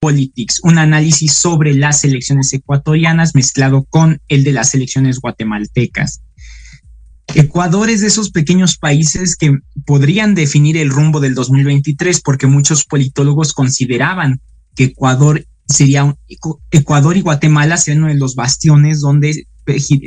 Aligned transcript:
Politics, 0.00 0.60
un 0.62 0.78
análisis 0.78 1.32
sobre 1.32 1.74
las 1.74 2.04
elecciones 2.04 2.52
ecuatorianas 2.52 3.34
mezclado 3.34 3.84
con 3.84 4.20
el 4.28 4.44
de 4.44 4.52
las 4.52 4.74
elecciones 4.74 5.20
guatemaltecas. 5.20 6.22
Ecuador 7.34 7.90
es 7.90 8.00
de 8.00 8.06
esos 8.06 8.30
pequeños 8.30 8.78
países 8.78 9.36
que 9.36 9.58
podrían 9.84 10.34
definir 10.34 10.76
el 10.76 10.90
rumbo 10.90 11.20
del 11.20 11.34
2023 11.34 12.22
porque 12.22 12.46
muchos 12.46 12.84
politólogos 12.84 13.52
consideraban 13.52 14.40
que 14.74 14.84
Ecuador 14.84 15.44
sería 15.66 16.16
Ecuador 16.70 17.16
y 17.16 17.20
Guatemala 17.20 17.76
serían 17.76 18.04
uno 18.04 18.12
de 18.12 18.18
los 18.18 18.34
bastiones 18.34 19.00
donde 19.00 19.46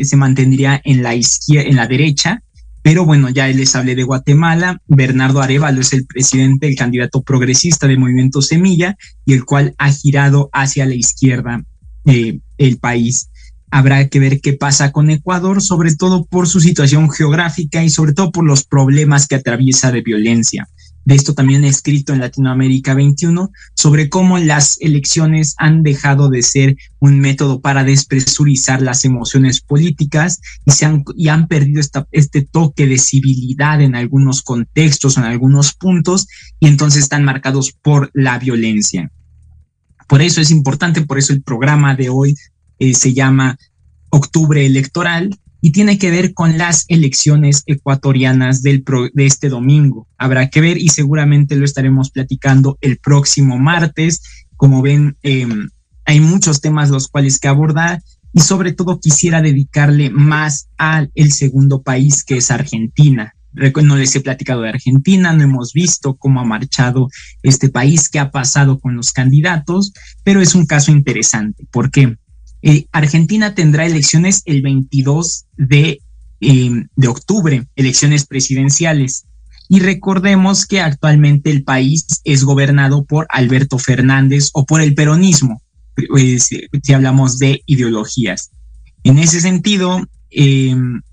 se 0.03 0.17
mantendría 0.17 0.81
en 0.83 1.03
la 1.03 1.13
izquierda, 1.13 1.69
en 1.69 1.75
la 1.75 1.87
derecha 1.87 2.41
pero 2.81 3.05
bueno, 3.05 3.29
ya 3.29 3.47
les 3.47 3.75
hablé 3.75 3.95
de 3.95 4.03
Guatemala. 4.03 4.81
Bernardo 4.87 5.41
Arevalo 5.41 5.81
es 5.81 5.93
el 5.93 6.05
presidente, 6.05 6.67
el 6.67 6.75
candidato 6.75 7.21
progresista 7.21 7.87
del 7.87 7.99
movimiento 7.99 8.41
Semilla, 8.41 8.97
y 9.25 9.33
el 9.33 9.45
cual 9.45 9.75
ha 9.77 9.91
girado 9.91 10.49
hacia 10.51 10.85
la 10.85 10.95
izquierda 10.95 11.63
eh, 12.05 12.39
el 12.57 12.77
país. 12.77 13.29
Habrá 13.69 14.07
que 14.09 14.19
ver 14.19 14.41
qué 14.41 14.53
pasa 14.53 14.91
con 14.91 15.09
Ecuador, 15.09 15.61
sobre 15.61 15.95
todo 15.95 16.25
por 16.25 16.47
su 16.47 16.59
situación 16.59 17.09
geográfica 17.09 17.83
y 17.83 17.89
sobre 17.89 18.13
todo 18.13 18.31
por 18.31 18.45
los 18.45 18.63
problemas 18.63 19.27
que 19.27 19.35
atraviesa 19.35 19.91
de 19.91 20.01
violencia 20.01 20.67
de 21.05 21.15
esto 21.15 21.33
también 21.33 21.63
escrito 21.63 22.13
en 22.13 22.19
Latinoamérica 22.19 22.93
21, 22.93 23.51
sobre 23.75 24.09
cómo 24.09 24.37
las 24.37 24.79
elecciones 24.81 25.55
han 25.57 25.83
dejado 25.83 26.29
de 26.29 26.41
ser 26.41 26.77
un 26.99 27.19
método 27.19 27.61
para 27.61 27.83
despresurizar 27.83 28.81
las 28.81 29.05
emociones 29.05 29.61
políticas 29.61 30.39
y, 30.65 30.71
se 30.71 30.85
han, 30.85 31.03
y 31.15 31.29
han 31.29 31.47
perdido 31.47 31.81
este 32.11 32.41
toque 32.41 32.87
de 32.87 32.97
civilidad 32.97 33.81
en 33.81 33.95
algunos 33.95 34.41
contextos, 34.41 35.17
en 35.17 35.23
algunos 35.23 35.73
puntos, 35.73 36.27
y 36.59 36.67
entonces 36.67 37.03
están 37.03 37.23
marcados 37.23 37.71
por 37.71 38.11
la 38.13 38.37
violencia. 38.37 39.11
Por 40.07 40.21
eso 40.21 40.41
es 40.41 40.51
importante, 40.51 41.01
por 41.01 41.17
eso 41.17 41.33
el 41.33 41.41
programa 41.41 41.95
de 41.95 42.09
hoy 42.09 42.35
eh, 42.79 42.93
se 42.93 43.13
llama 43.13 43.57
Octubre 44.09 44.65
Electoral, 44.65 45.39
y 45.61 45.71
tiene 45.71 45.97
que 45.97 46.11
ver 46.11 46.33
con 46.33 46.57
las 46.57 46.85
elecciones 46.87 47.63
ecuatorianas 47.67 48.63
del 48.63 48.83
de 49.13 49.25
este 49.25 49.47
domingo. 49.47 50.07
Habrá 50.17 50.49
que 50.49 50.59
ver 50.59 50.77
y 50.77 50.89
seguramente 50.89 51.55
lo 51.55 51.65
estaremos 51.65 52.09
platicando 52.09 52.77
el 52.81 52.97
próximo 52.97 53.59
martes. 53.59 54.21
Como 54.57 54.81
ven, 54.81 55.17
em, 55.21 55.69
hay 56.05 56.19
muchos 56.19 56.61
temas 56.61 56.89
los 56.89 57.07
cuales 57.07 57.39
que 57.39 57.47
abordar 57.47 58.01
y 58.33 58.41
sobre 58.41 58.73
todo 58.73 58.99
quisiera 58.99 59.41
dedicarle 59.41 60.09
más 60.09 60.69
al 60.77 61.11
segundo 61.29 61.83
país 61.83 62.23
que 62.23 62.37
es 62.37 62.49
Argentina. 62.49 63.35
No 63.53 63.97
les 63.97 64.15
he 64.15 64.21
platicado 64.21 64.61
de 64.61 64.69
Argentina, 64.69 65.33
no 65.33 65.43
hemos 65.43 65.73
visto 65.73 66.15
cómo 66.15 66.39
ha 66.39 66.45
marchado 66.45 67.09
este 67.43 67.69
país, 67.69 68.09
qué 68.09 68.19
ha 68.19 68.31
pasado 68.31 68.79
con 68.79 68.95
los 68.95 69.11
candidatos, 69.11 69.91
pero 70.23 70.41
es 70.41 70.55
un 70.55 70.65
caso 70.65 70.91
interesante. 70.91 71.67
¿Por 71.69 71.91
qué? 71.91 72.15
Eh, 72.61 72.85
Argentina 72.91 73.55
tendrá 73.55 73.85
elecciones 73.85 74.41
el 74.45 74.61
22 74.61 75.45
de, 75.57 76.01
em, 76.39 76.87
de 76.95 77.07
octubre, 77.07 77.67
elecciones 77.75 78.25
presidenciales. 78.25 79.25
Y 79.69 79.79
recordemos 79.79 80.65
que 80.65 80.81
actualmente 80.81 81.49
el 81.49 81.63
país 81.63 82.05
es 82.23 82.43
gobernado 82.43 83.05
por 83.05 83.25
Alberto 83.29 83.77
Fernández 83.77 84.49
o 84.53 84.65
por 84.65 84.81
el 84.81 84.93
peronismo, 84.93 85.61
pues, 86.09 86.49
si 86.83 86.93
hablamos 86.93 87.39
de 87.39 87.61
ideologías. 87.65 88.51
En 89.03 89.17
ese 89.17 89.41
sentido, 89.41 90.01
eh, 90.29 90.73
eh, 90.73 90.75
eh, 90.75 91.10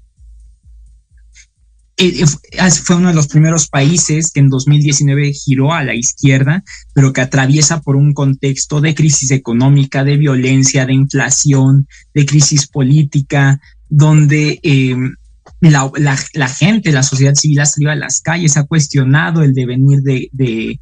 fue 2.84 2.96
uno 2.96 3.08
de 3.08 3.14
los 3.14 3.26
primeros 3.26 3.68
países 3.68 4.30
que 4.30 4.40
en 4.40 4.50
2019 4.50 5.32
giró 5.32 5.72
a 5.72 5.82
la 5.82 5.94
izquierda, 5.94 6.62
pero 6.94 7.12
que 7.12 7.20
atraviesa 7.20 7.80
por 7.80 7.96
un 7.96 8.14
contexto 8.14 8.80
de 8.80 8.94
crisis 8.94 9.32
económica, 9.32 10.04
de 10.04 10.16
violencia, 10.16 10.86
de 10.86 10.94
inflación, 10.94 11.88
de 12.14 12.24
crisis 12.24 12.68
política, 12.68 13.60
donde 13.88 14.60
em, 14.62 15.16
la, 15.60 16.48
gente, 16.48 16.92
la 16.92 17.02
sociedad 17.02 17.34
civil 17.34 17.60
ha 17.60 17.66
salido 17.66 17.90
a 17.90 17.96
las 17.96 18.20
calles, 18.20 18.56
ha 18.56 18.64
cuestionado 18.64 19.42
el 19.42 19.52
devenir 19.52 20.00
de, 20.02 20.30
de, 20.32 20.78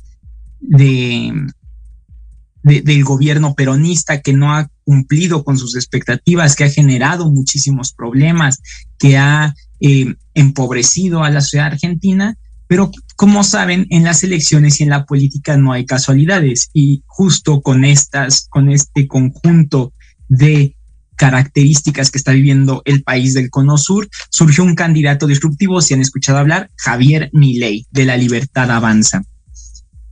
del 2.62 3.04
gobierno 3.04 3.54
peronista 3.54 4.20
que 4.20 4.34
no 4.34 4.52
ha 4.52 4.68
cumplido 4.84 5.44
con 5.44 5.56
sus 5.56 5.76
expectativas, 5.76 6.56
que 6.56 6.64
ha 6.64 6.70
generado 6.70 7.30
muchísimos 7.30 7.92
problemas, 7.92 8.60
que 8.98 9.16
ha 9.16 9.54
eh, 9.80 10.14
empobrecido 10.34 11.24
a 11.24 11.30
la 11.30 11.40
sociedad 11.40 11.66
argentina, 11.66 12.36
pero 12.66 12.90
como 13.16 13.44
saben, 13.44 13.86
en 13.90 14.04
las 14.04 14.24
elecciones 14.24 14.80
y 14.80 14.84
en 14.84 14.90
la 14.90 15.04
política 15.04 15.56
no 15.56 15.72
hay 15.72 15.86
casualidades 15.86 16.70
y 16.74 17.02
justo 17.06 17.60
con 17.60 17.84
estas, 17.84 18.46
con 18.48 18.70
este 18.70 19.06
conjunto 19.06 19.92
de 20.28 20.74
características 21.16 22.10
que 22.10 22.18
está 22.18 22.32
viviendo 22.32 22.82
el 22.84 23.02
país 23.02 23.34
del 23.34 23.50
Cono 23.50 23.78
Sur, 23.78 24.08
surgió 24.30 24.64
un 24.64 24.74
candidato 24.74 25.26
disruptivo, 25.26 25.80
si 25.80 25.94
han 25.94 26.02
escuchado 26.02 26.38
hablar, 26.38 26.70
Javier 26.76 27.30
Milei, 27.32 27.86
de 27.90 28.04
la 28.04 28.16
Libertad 28.16 28.70
Avanza. 28.70 29.22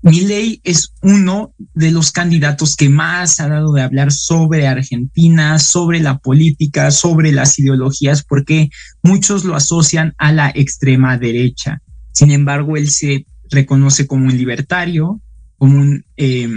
Milei 0.05 0.61
es 0.65 0.93
uno 1.01 1.55
de 1.73 1.91
los 1.91 2.13
candidatos 2.13 2.77
que 2.77 2.91
más 2.91 3.41
ha 3.41 3.49
dado 3.49 3.73
de 3.73 3.81
hablar 3.81 4.13
sobre 4.13 4.67
Argentina, 4.67 5.59
sobre 5.59 5.99
la 5.99 6.19
política, 6.19 6.91
sobre 6.91 7.33
las 7.33 7.59
ideologías, 7.59 8.23
porque 8.23 8.69
muchos 9.03 9.45
lo 9.45 9.57
asocian 9.57 10.13
a 10.19 10.31
la 10.31 10.53
extrema 10.55 11.17
derecha. 11.17 11.81
Sin 12.13 12.31
embargo, 12.33 12.77
él 12.77 12.91
se 12.91 13.25
reconoce 13.49 14.07
como 14.07 14.27
un 14.27 14.37
libertario, 14.37 15.23
como 15.57 15.81
un 15.81 16.05
eh, 16.19 16.51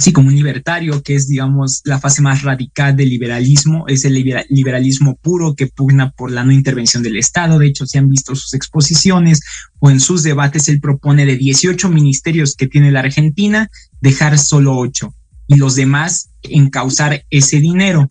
sí, 0.00 0.12
como 0.12 0.28
un 0.28 0.34
libertario, 0.34 1.02
que 1.02 1.14
es, 1.14 1.28
digamos, 1.28 1.82
la 1.84 2.00
fase 2.00 2.22
más 2.22 2.42
radical 2.42 2.96
del 2.96 3.10
liberalismo, 3.10 3.86
es 3.86 4.04
el 4.04 4.14
liberalismo 4.48 5.16
puro 5.16 5.54
que 5.54 5.66
pugna 5.66 6.10
por 6.10 6.30
la 6.30 6.42
no 6.42 6.52
intervención 6.52 7.02
del 7.02 7.18
Estado. 7.18 7.58
De 7.58 7.66
hecho, 7.66 7.86
si 7.86 7.98
han 7.98 8.08
visto 8.08 8.34
sus 8.34 8.54
exposiciones 8.54 9.40
o 9.78 9.90
en 9.90 10.00
sus 10.00 10.22
debates, 10.22 10.68
él 10.68 10.80
propone 10.80 11.26
de 11.26 11.36
18 11.36 11.90
ministerios 11.90 12.54
que 12.54 12.66
tiene 12.66 12.90
la 12.90 13.00
Argentina, 13.00 13.70
dejar 14.00 14.38
solo 14.38 14.76
8 14.78 15.14
y 15.46 15.56
los 15.56 15.76
demás 15.76 16.30
encauzar 16.42 17.24
ese 17.28 17.60
dinero. 17.60 18.10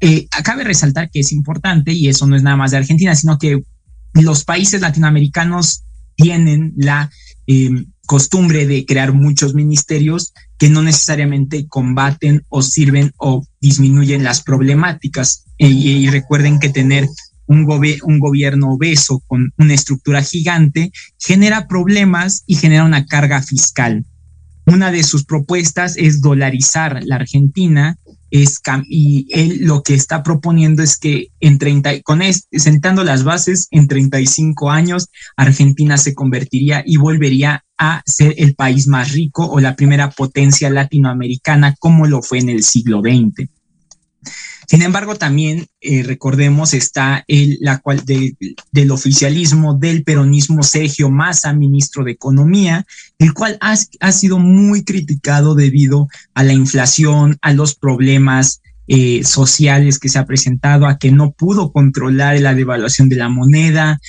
Eh, 0.00 0.26
acabe 0.30 0.64
resaltar 0.64 1.10
que 1.10 1.20
es 1.20 1.30
importante, 1.32 1.92
y 1.92 2.08
eso 2.08 2.26
no 2.26 2.36
es 2.36 2.42
nada 2.42 2.56
más 2.56 2.70
de 2.70 2.78
Argentina, 2.78 3.14
sino 3.14 3.38
que 3.38 3.62
los 4.14 4.44
países 4.44 4.80
latinoamericanos 4.80 5.84
tienen 6.16 6.72
la 6.76 7.10
eh, 7.46 7.84
costumbre 8.06 8.66
de 8.66 8.84
crear 8.84 9.12
muchos 9.12 9.54
ministerios 9.54 10.32
que 10.58 10.68
no 10.68 10.82
necesariamente 10.82 11.66
combaten 11.66 12.44
o 12.48 12.62
sirven 12.62 13.12
o 13.16 13.46
disminuyen 13.60 14.24
las 14.24 14.42
problemáticas. 14.42 15.44
Y, 15.58 16.08
recuerden 16.08 16.58
que 16.58 16.68
tener 16.68 17.06
un, 17.46 17.66
un 18.04 18.18
gobierno 18.18 18.72
obeso 18.72 19.22
con 19.26 19.52
una 19.58 19.74
estructura 19.74 20.22
gigante 20.22 20.90
genera 21.18 21.68
problemas 21.68 22.42
y 22.46 22.56
genera 22.56 22.84
una 22.84 23.06
carga 23.06 23.42
fiscal. 23.42 24.04
Una 24.66 24.92
de 24.92 25.02
sus 25.02 25.24
propuestas 25.24 25.96
es 25.96 26.20
dolarizar 26.20 27.00
la 27.04 27.16
Argentina 27.16 27.98
es, 28.32 28.60
y 28.88 29.26
él 29.30 29.58
lo 29.66 29.82
que 29.82 29.94
está 29.94 30.22
proponiendo 30.22 30.82
es 30.82 30.98
que 30.98 31.28
en 31.38 31.58
30, 31.58 32.00
con 32.00 32.22
sentando 32.50 33.04
las 33.04 33.24
bases, 33.24 33.68
en 33.70 33.86
35 33.88 34.70
años, 34.70 35.08
Argentina 35.36 35.98
se 35.98 36.14
convertiría 36.14 36.82
y 36.86 36.96
volvería 36.96 37.64
a 37.76 38.02
ser 38.06 38.34
el 38.38 38.54
país 38.54 38.88
más 38.88 39.12
rico 39.12 39.44
o 39.44 39.60
la 39.60 39.76
primera 39.76 40.10
potencia 40.10 40.70
latinoamericana 40.70 41.74
como 41.78 42.06
lo 42.06 42.22
fue 42.22 42.38
en 42.38 42.48
el 42.48 42.62
siglo 42.62 43.00
XX. 43.00 43.50
Sin 44.66 44.82
embargo, 44.82 45.16
también 45.16 45.66
eh, 45.80 46.02
recordemos 46.02 46.74
está 46.74 47.24
el 47.28 47.58
la 47.60 47.78
cual 47.78 48.02
del 48.04 48.90
oficialismo 48.90 49.74
del 49.74 50.04
peronismo 50.04 50.62
Sergio 50.62 51.10
Massa, 51.10 51.52
ministro 51.52 52.04
de 52.04 52.12
Economía, 52.12 52.86
el 53.18 53.34
cual 53.34 53.58
ha, 53.60 53.74
ha 54.00 54.12
sido 54.12 54.38
muy 54.38 54.84
criticado 54.84 55.54
debido 55.54 56.08
a 56.34 56.42
la 56.42 56.52
inflación, 56.52 57.38
a 57.42 57.52
los 57.52 57.74
problemas 57.74 58.62
eh, 58.88 59.22
sociales 59.24 59.98
que 59.98 60.08
se 60.08 60.18
ha 60.18 60.26
presentado, 60.26 60.86
a 60.86 60.98
que 60.98 61.12
no 61.12 61.32
pudo 61.32 61.72
controlar 61.72 62.38
la 62.40 62.54
devaluación 62.54 63.08
de 63.08 63.16
la 63.16 63.28
moneda, 63.28 64.00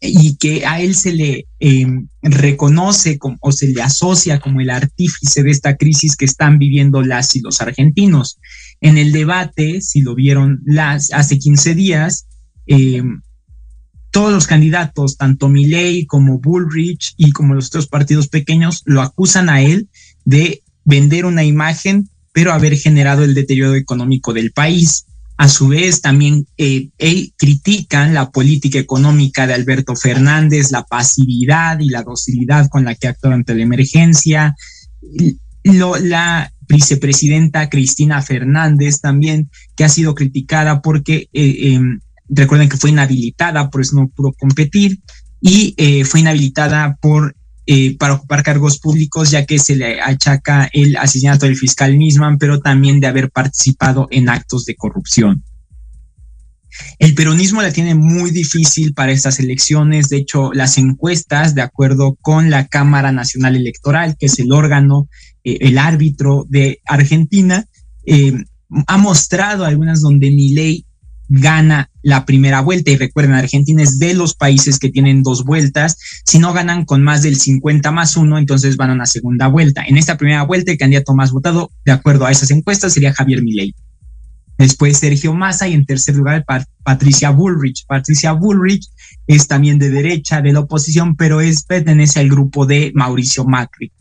y 0.00 0.36
que 0.36 0.64
a 0.66 0.80
él 0.80 0.94
se 0.94 1.12
le 1.12 1.46
em, 1.58 2.08
reconoce 2.22 3.18
o 3.40 3.52
se 3.52 3.68
le 3.68 3.82
asocia 3.82 4.40
como 4.40 4.60
el 4.60 4.70
artífice 4.70 5.42
de 5.42 5.50
esta 5.50 5.76
crisis 5.76 6.16
que 6.16 6.24
están 6.24 6.58
viviendo 6.58 7.02
las 7.02 7.36
y 7.36 7.40
los 7.40 7.60
argentinos. 7.60 8.38
En 8.80 8.98
el 8.98 9.12
debate, 9.12 9.80
si 9.80 10.02
lo 10.02 10.14
vieron 10.14 10.60
las, 10.64 11.12
hace 11.12 11.38
15 11.38 11.74
días, 11.74 12.26
em, 12.66 13.22
todos 14.10 14.32
los 14.32 14.46
candidatos, 14.46 15.16
tanto 15.16 15.48
Milley 15.48 16.06
como 16.06 16.38
Bullrich 16.38 17.14
y 17.16 17.32
como 17.32 17.54
los 17.54 17.66
otros 17.66 17.86
partidos 17.86 18.28
pequeños, 18.28 18.82
lo 18.86 19.02
acusan 19.02 19.50
a 19.50 19.60
él 19.60 19.88
de 20.24 20.62
vender 20.84 21.26
una 21.26 21.44
imagen, 21.44 22.08
pero 22.32 22.52
haber 22.52 22.76
generado 22.78 23.24
el 23.24 23.34
deterioro 23.34 23.74
económico 23.74 24.32
del 24.32 24.52
país. 24.52 25.04
A 25.36 25.48
su 25.48 25.68
vez, 25.68 26.00
también 26.00 26.46
eh, 26.56 26.88
critican 27.36 28.14
la 28.14 28.30
política 28.30 28.78
económica 28.78 29.46
de 29.46 29.52
Alberto 29.52 29.94
Fernández, 29.94 30.70
la 30.70 30.84
pasividad 30.84 31.78
y 31.80 31.90
la 31.90 32.02
docilidad 32.02 32.68
con 32.70 32.86
la 32.86 32.94
que 32.94 33.08
actuó 33.08 33.32
ante 33.32 33.54
la 33.54 33.64
emergencia. 33.64 34.54
La, 35.62 36.50
vicepresidenta 36.68 37.68
Cristina 37.68 38.22
Fernández 38.22 39.00
también, 39.00 39.50
que 39.76 39.84
ha 39.84 39.88
sido 39.88 40.14
criticada 40.14 40.82
porque 40.82 41.28
eh, 41.32 41.72
em, 41.72 42.00
recuerden 42.28 42.68
que 42.68 42.76
fue 42.76 42.90
inhabilitada, 42.90 43.70
por 43.70 43.80
eso 43.80 43.96
no 43.96 44.08
pudo 44.08 44.32
competir, 44.32 45.00
y 45.40 45.74
eh, 45.76 46.04
fue 46.04 46.20
inhabilitada 46.20 46.96
por 47.00 47.34
eh, 47.68 47.96
para 47.98 48.14
ocupar 48.14 48.44
cargos 48.44 48.78
públicos, 48.78 49.32
ya 49.32 49.44
que 49.44 49.58
se 49.58 49.74
le 49.74 50.00
achaca 50.00 50.70
el 50.72 50.96
asesinato 50.96 51.46
del 51.46 51.56
fiscal 51.56 51.98
Nisman, 51.98 52.38
pero 52.38 52.60
también 52.60 53.00
de 53.00 53.08
haber 53.08 53.28
participado 53.32 54.06
en 54.12 54.28
actos 54.28 54.66
de 54.66 54.76
corrupción. 54.76 55.42
El 57.00 57.16
peronismo 57.16 57.62
la 57.62 57.72
tiene 57.72 57.96
muy 57.96 58.30
difícil 58.30 58.94
para 58.94 59.10
estas 59.10 59.40
elecciones. 59.40 60.08
De 60.08 60.18
hecho, 60.18 60.52
las 60.52 60.78
encuestas, 60.78 61.56
de 61.56 61.62
acuerdo 61.62 62.16
con 62.20 62.50
la 62.50 62.68
Cámara 62.68 63.10
Nacional 63.10 63.56
Electoral, 63.56 64.16
que 64.16 64.26
es 64.26 64.38
el 64.38 64.52
órgano, 64.52 65.08
eh, 65.46 65.58
el 65.60 65.78
árbitro 65.78 66.44
de 66.48 66.80
Argentina, 66.84 67.64
eh, 68.04 68.34
ha 68.88 68.98
mostrado 68.98 69.64
algunas 69.64 70.00
donde 70.00 70.28
ley 70.28 70.84
gana 71.28 71.88
la 72.02 72.26
primera 72.26 72.60
vuelta. 72.60 72.90
Y 72.90 72.96
recuerden, 72.96 73.34
Argentina 73.34 73.80
es 73.80 74.00
de 74.00 74.14
los 74.14 74.34
países 74.34 74.80
que 74.80 74.90
tienen 74.90 75.22
dos 75.22 75.44
vueltas. 75.44 75.98
Si 76.24 76.40
no 76.40 76.52
ganan 76.52 76.84
con 76.84 77.04
más 77.04 77.22
del 77.22 77.36
50 77.36 77.92
más 77.92 78.16
uno, 78.16 78.38
entonces 78.38 78.76
van 78.76 78.90
a 78.90 78.94
una 78.94 79.06
segunda 79.06 79.46
vuelta. 79.46 79.84
En 79.86 79.96
esta 79.96 80.16
primera 80.16 80.42
vuelta, 80.42 80.72
el 80.72 80.78
candidato 80.78 81.14
más 81.14 81.30
votado, 81.30 81.70
de 81.84 81.92
acuerdo 81.92 82.26
a 82.26 82.32
esas 82.32 82.50
encuestas, 82.50 82.92
sería 82.92 83.14
Javier 83.14 83.42
Milei. 83.42 83.72
Después 84.58 84.98
Sergio 84.98 85.32
Massa 85.34 85.68
y 85.68 85.74
en 85.74 85.84
tercer 85.84 86.16
lugar 86.16 86.44
Patricia 86.82 87.30
Bullrich. 87.30 87.86
Patricia 87.86 88.32
Bullrich 88.32 88.88
es 89.26 89.46
también 89.46 89.78
de 89.78 89.90
derecha, 89.90 90.40
de 90.40 90.52
la 90.52 90.60
oposición, 90.60 91.14
pero 91.14 91.40
es, 91.40 91.62
pertenece 91.62 92.20
al 92.20 92.30
grupo 92.30 92.66
de 92.66 92.90
Mauricio 92.94 93.44
Macri, 93.44 93.92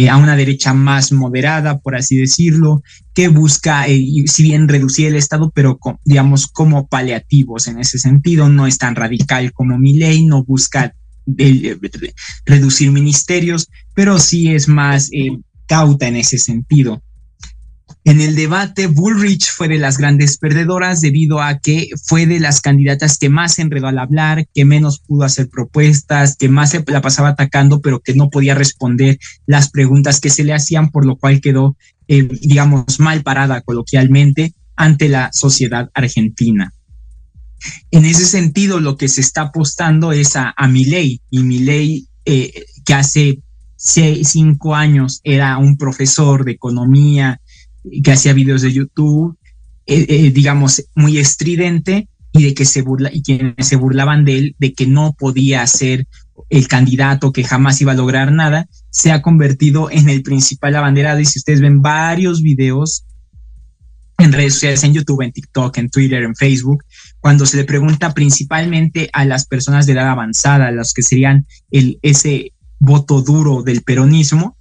eh, 0.00 0.08
a 0.08 0.16
una 0.16 0.34
derecha 0.34 0.72
más 0.72 1.12
moderada, 1.12 1.78
por 1.78 1.94
así 1.94 2.16
decirlo, 2.16 2.82
que 3.12 3.28
busca, 3.28 3.86
eh, 3.86 4.02
si 4.24 4.42
bien 4.42 4.66
reducir 4.66 5.08
el 5.08 5.14
Estado, 5.14 5.52
pero 5.54 5.78
digamos 6.06 6.46
como 6.46 6.86
paliativos 6.86 7.68
en 7.68 7.78
ese 7.78 7.98
sentido, 7.98 8.48
no 8.48 8.66
es 8.66 8.78
tan 8.78 8.94
radical 8.94 9.52
como 9.52 9.76
mi 9.76 9.98
ley, 9.98 10.24
no 10.24 10.42
busca 10.42 10.94
eh, 11.36 11.76
reducir 12.46 12.90
ministerios, 12.92 13.68
pero 13.94 14.18
sí 14.18 14.50
es 14.50 14.68
más 14.68 15.10
cauta 15.66 16.08
en 16.08 16.16
ese 16.16 16.38
sentido. 16.38 17.02
En 18.04 18.20
el 18.20 18.34
debate, 18.34 18.86
Bullrich 18.86 19.50
fue 19.50 19.68
de 19.68 19.78
las 19.78 19.98
grandes 19.98 20.38
perdedoras 20.38 21.02
debido 21.02 21.42
a 21.42 21.58
que 21.58 21.88
fue 22.02 22.24
de 22.26 22.40
las 22.40 22.62
candidatas 22.62 23.18
que 23.18 23.28
más 23.28 23.54
se 23.54 23.62
enredó 23.62 23.88
al 23.88 23.98
hablar, 23.98 24.46
que 24.54 24.64
menos 24.64 25.00
pudo 25.00 25.24
hacer 25.24 25.50
propuestas, 25.50 26.36
que 26.36 26.48
más 26.48 26.70
se 26.70 26.82
la 26.86 27.02
pasaba 27.02 27.30
atacando, 27.30 27.82
pero 27.82 28.00
que 28.00 28.14
no 28.14 28.30
podía 28.30 28.54
responder 28.54 29.18
las 29.46 29.70
preguntas 29.70 30.20
que 30.20 30.30
se 30.30 30.44
le 30.44 30.54
hacían, 30.54 30.90
por 30.90 31.04
lo 31.04 31.16
cual 31.16 31.42
quedó, 31.42 31.76
eh, 32.08 32.26
digamos, 32.40 33.00
mal 33.00 33.22
parada 33.22 33.60
coloquialmente 33.60 34.54
ante 34.76 35.10
la 35.10 35.30
sociedad 35.32 35.90
argentina. 35.92 36.72
En 37.90 38.06
ese 38.06 38.24
sentido, 38.24 38.80
lo 38.80 38.96
que 38.96 39.08
se 39.08 39.20
está 39.20 39.42
apostando 39.42 40.12
es 40.12 40.36
a, 40.36 40.54
a 40.56 40.68
Milei, 40.68 41.20
y 41.28 41.42
Milei, 41.42 42.06
eh, 42.24 42.64
que 42.86 42.94
hace 42.94 43.40
seis, 43.76 44.28
cinco 44.30 44.74
años 44.74 45.20
era 45.22 45.58
un 45.58 45.76
profesor 45.76 46.46
de 46.46 46.52
economía, 46.52 47.40
que 48.02 48.12
hacía 48.12 48.32
videos 48.32 48.62
de 48.62 48.72
YouTube, 48.72 49.36
eh, 49.86 50.06
eh, 50.08 50.30
digamos, 50.30 50.84
muy 50.94 51.18
estridente 51.18 52.08
y 52.32 52.44
de 52.44 52.54
que 52.54 52.64
se 52.64 52.82
burla 52.82 53.10
y 53.12 53.22
quienes 53.22 53.66
se 53.66 53.76
burlaban 53.76 54.24
de 54.24 54.38
él, 54.38 54.56
de 54.58 54.72
que 54.72 54.86
no 54.86 55.14
podía 55.18 55.66
ser 55.66 56.06
el 56.48 56.68
candidato, 56.68 57.32
que 57.32 57.44
jamás 57.44 57.80
iba 57.80 57.92
a 57.92 57.96
lograr 57.96 58.32
nada, 58.32 58.68
se 58.90 59.12
ha 59.12 59.22
convertido 59.22 59.90
en 59.90 60.08
el 60.08 60.22
principal 60.22 60.76
abanderado. 60.76 61.20
Y 61.20 61.24
si 61.24 61.38
ustedes 61.38 61.60
ven 61.60 61.82
varios 61.82 62.42
videos 62.42 63.04
en 64.18 64.32
redes 64.32 64.54
sociales, 64.54 64.84
en 64.84 64.94
YouTube, 64.94 65.22
en 65.22 65.32
TikTok, 65.32 65.76
en 65.78 65.90
Twitter, 65.90 66.22
en 66.22 66.34
Facebook, 66.34 66.84
cuando 67.20 67.46
se 67.46 67.56
le 67.56 67.64
pregunta 67.64 68.14
principalmente 68.14 69.10
a 69.12 69.24
las 69.24 69.46
personas 69.46 69.86
de 69.86 69.94
edad 69.94 70.08
avanzada, 70.08 70.68
a 70.68 70.72
los 70.72 70.92
que 70.92 71.02
serían 71.02 71.46
el, 71.70 71.98
ese 72.02 72.52
voto 72.78 73.22
duro 73.22 73.62
del 73.62 73.82
peronismo, 73.82 74.56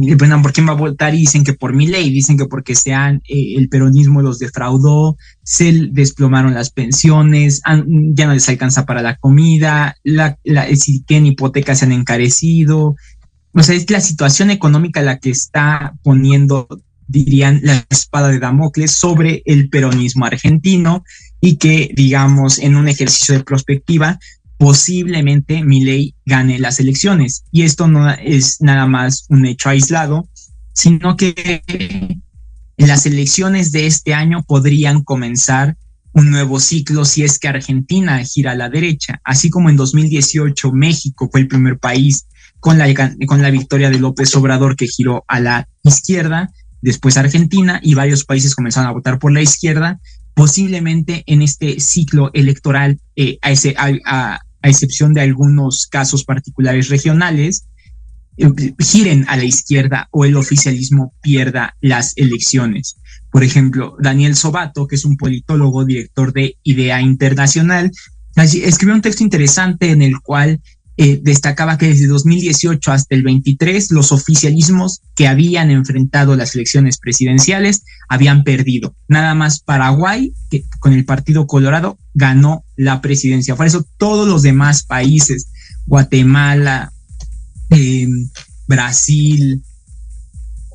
preguntan 0.00 0.42
por 0.42 0.52
quién 0.52 0.66
va 0.66 0.72
a 0.72 0.76
votar 0.76 1.14
y 1.14 1.18
dicen 1.18 1.44
que 1.44 1.52
por 1.52 1.74
mi 1.74 1.86
ley, 1.86 2.10
dicen 2.10 2.38
que 2.38 2.46
porque 2.46 2.74
sean 2.74 3.22
eh, 3.28 3.54
el 3.56 3.68
peronismo 3.68 4.22
los 4.22 4.38
defraudó, 4.38 5.16
se 5.42 5.88
desplomaron 5.90 6.54
las 6.54 6.70
pensiones, 6.70 7.60
ya 7.64 8.26
no 8.26 8.34
les 8.34 8.48
alcanza 8.48 8.86
para 8.86 9.02
la 9.02 9.16
comida, 9.16 9.96
la, 10.02 10.38
la, 10.44 10.66
si 10.74 11.00
tienen 11.00 11.32
hipotecas 11.32 11.80
se 11.80 11.84
han 11.84 11.92
encarecido. 11.92 12.96
O 13.54 13.62
sea, 13.62 13.74
es 13.74 13.90
la 13.90 14.00
situación 14.00 14.50
económica 14.50 15.02
la 15.02 15.18
que 15.18 15.30
está 15.30 15.94
poniendo, 16.02 16.68
dirían, 17.06 17.60
la 17.62 17.84
espada 17.90 18.28
de 18.28 18.38
Damocles 18.38 18.92
sobre 18.92 19.42
el 19.44 19.68
peronismo 19.68 20.24
argentino 20.24 21.04
y 21.40 21.56
que, 21.56 21.90
digamos, 21.94 22.58
en 22.58 22.76
un 22.76 22.88
ejercicio 22.88 23.36
de 23.36 23.44
prospectiva, 23.44 24.18
posiblemente 24.62 25.64
Milei 25.64 26.14
gane 26.24 26.60
las 26.60 26.78
elecciones. 26.78 27.42
Y 27.50 27.62
esto 27.62 27.88
no 27.88 28.08
es 28.10 28.60
nada 28.60 28.86
más 28.86 29.26
un 29.28 29.44
hecho 29.44 29.70
aislado, 29.70 30.28
sino 30.72 31.16
que 31.16 31.64
las 32.76 33.04
elecciones 33.04 33.72
de 33.72 33.88
este 33.88 34.14
año 34.14 34.44
podrían 34.44 35.02
comenzar 35.02 35.76
un 36.12 36.30
nuevo 36.30 36.60
ciclo 36.60 37.04
si 37.04 37.24
es 37.24 37.40
que 37.40 37.48
Argentina 37.48 38.22
gira 38.24 38.52
a 38.52 38.54
la 38.54 38.68
derecha, 38.68 39.20
así 39.24 39.50
como 39.50 39.68
en 39.68 39.74
2018 39.74 40.70
México 40.70 41.28
fue 41.32 41.40
el 41.40 41.48
primer 41.48 41.78
país 41.78 42.28
con 42.60 42.78
la, 42.78 42.86
con 43.26 43.42
la 43.42 43.50
victoria 43.50 43.90
de 43.90 43.98
López 43.98 44.32
Obrador 44.36 44.76
que 44.76 44.86
giró 44.86 45.24
a 45.26 45.40
la 45.40 45.68
izquierda, 45.82 46.52
después 46.82 47.16
Argentina 47.16 47.80
y 47.82 47.94
varios 47.94 48.24
países 48.24 48.54
comenzaron 48.54 48.90
a 48.90 48.92
votar 48.92 49.18
por 49.18 49.32
la 49.32 49.42
izquierda, 49.42 49.98
posiblemente 50.34 51.24
en 51.26 51.42
este 51.42 51.80
ciclo 51.80 52.30
electoral 52.32 53.00
eh, 53.16 53.38
a, 53.42 53.50
ese, 53.50 53.74
excepción 54.68 55.14
de 55.14 55.22
algunos 55.22 55.86
casos 55.86 56.24
particulares 56.24 56.88
regionales, 56.88 57.66
eh, 58.38 58.50
giren 58.78 59.26
a 59.28 59.36
la 59.36 59.44
izquierda 59.44 60.08
o 60.10 60.24
el 60.24 60.36
oficialismo 60.36 61.12
pierda 61.20 61.76
las 61.80 62.16
elecciones. 62.16 62.96
Por 63.30 63.44
ejemplo, 63.44 63.96
Daniel 64.00 64.36
Sobato, 64.36 64.86
que 64.86 64.96
es 64.96 65.04
un 65.04 65.16
politólogo, 65.16 65.84
director 65.84 66.32
de 66.32 66.56
Idea 66.62 67.00
Internacional, 67.00 67.90
escribió 68.36 68.94
un 68.94 69.02
texto 69.02 69.22
interesante 69.22 69.90
en 69.90 70.02
el 70.02 70.20
cual 70.20 70.60
eh, 70.98 71.20
destacaba 71.22 71.78
que 71.78 71.88
desde 71.88 72.06
2018 72.06 72.92
hasta 72.92 73.14
el 73.14 73.22
23 73.22 73.90
los 73.92 74.12
oficialismos 74.12 75.00
que 75.14 75.26
habían 75.26 75.70
enfrentado 75.70 76.36
las 76.36 76.54
elecciones 76.54 76.98
presidenciales 76.98 77.84
habían 78.08 78.44
perdido. 78.44 78.94
Nada 79.08 79.34
más 79.34 79.60
Paraguay, 79.60 80.32
que 80.50 80.64
con 80.80 80.92
el 80.92 81.06
Partido 81.06 81.46
Colorado, 81.46 81.98
ganó 82.12 82.64
la 82.82 83.00
presidencia. 83.00 83.56
Por 83.56 83.66
eso 83.66 83.86
todos 83.98 84.28
los 84.28 84.42
demás 84.42 84.82
países, 84.84 85.48
Guatemala, 85.86 86.92
eh, 87.70 88.06
Brasil, 88.66 89.62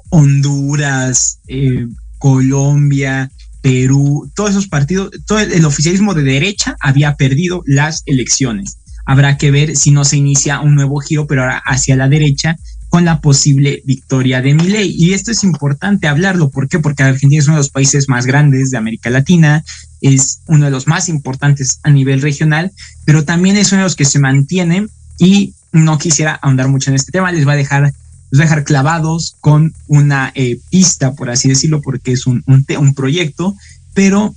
Honduras, 0.09 1.39
eh, 1.47 1.87
Colombia, 2.17 3.31
Perú, 3.61 4.31
todos 4.35 4.51
esos 4.51 4.67
partidos, 4.67 5.11
todo 5.25 5.39
el 5.39 5.65
oficialismo 5.65 6.13
de 6.13 6.23
derecha 6.23 6.75
había 6.79 7.15
perdido 7.15 7.63
las 7.65 8.03
elecciones 8.05 8.77
habrá 9.07 9.37
que 9.37 9.51
ver 9.51 9.77
si 9.77 9.91
no 9.91 10.03
se 10.03 10.17
inicia 10.17 10.59
un 10.59 10.75
nuevo 10.75 10.99
giro, 10.99 11.27
pero 11.27 11.41
ahora 11.41 11.63
hacia 11.65 11.95
la 11.95 12.09
derecha, 12.09 12.57
con 12.97 13.05
la 13.05 13.21
posible 13.21 13.83
victoria 13.85 14.41
de 14.41 14.55
Milei. 14.55 14.91
Y 14.97 15.13
esto 15.13 15.29
es 15.29 15.43
importante 15.43 16.07
hablarlo. 16.07 16.49
¿Por 16.49 16.67
qué? 16.67 16.79
Porque 16.79 17.03
Argentina 17.03 17.39
es 17.39 17.45
uno 17.45 17.57
de 17.57 17.59
los 17.59 17.69
países 17.69 18.09
más 18.09 18.25
grandes 18.25 18.71
de 18.71 18.77
América 18.79 19.11
Latina, 19.11 19.63
es 20.01 20.39
uno 20.47 20.65
de 20.65 20.71
los 20.71 20.87
más 20.87 21.07
importantes 21.07 21.79
a 21.83 21.91
nivel 21.91 22.23
regional, 22.23 22.71
pero 23.05 23.23
también 23.23 23.55
es 23.55 23.71
uno 23.71 23.81
de 23.81 23.85
los 23.85 23.95
que 23.95 24.03
se 24.03 24.17
mantiene 24.17 24.87
y 25.19 25.53
no 25.71 25.99
quisiera 25.99 26.39
ahondar 26.41 26.69
mucho 26.69 26.89
en 26.89 26.95
este 26.95 27.11
tema, 27.11 27.31
les 27.31 27.47
va 27.47 27.51
a 27.51 27.57
dejar, 27.57 27.93
dejar 28.31 28.63
clavados 28.63 29.35
con 29.41 29.75
una 29.85 30.31
eh, 30.33 30.59
pista, 30.71 31.13
por 31.13 31.29
así 31.29 31.49
decirlo, 31.49 31.83
porque 31.83 32.13
es 32.13 32.25
un, 32.25 32.43
un, 32.47 32.65
un 32.79 32.95
proyecto, 32.95 33.55
pero 33.93 34.33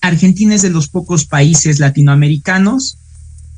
Argentina 0.00 0.56
es 0.56 0.62
de 0.62 0.70
los 0.70 0.88
pocos 0.88 1.24
países 1.24 1.78
latinoamericanos 1.78 2.98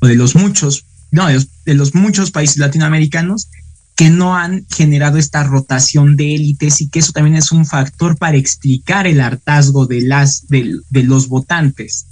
de 0.01 0.13
los 0.13 0.35
muchos, 0.35 0.85
no, 1.09 1.25
de 1.27 1.73
los, 1.73 1.95
muchos 1.95 2.29
países 2.29 2.57
latinoamericanos 2.57 3.47
que 3.95 4.09
no 4.09 4.35
han 4.35 4.65
generado 4.69 5.17
esta 5.17 5.43
rotación 5.43 6.17
de 6.17 6.35
élites 6.35 6.81
y 6.81 6.89
que 6.89 6.99
eso 6.99 7.13
también 7.13 7.37
es 7.37 7.51
un 7.51 7.65
factor 7.65 8.17
para 8.17 8.37
explicar 8.37 9.07
el 9.07 9.21
hartazgo 9.21 9.85
de, 9.85 10.01
las, 10.01 10.47
de, 10.47 11.03
los 11.03 11.29
votantes. 11.29 12.05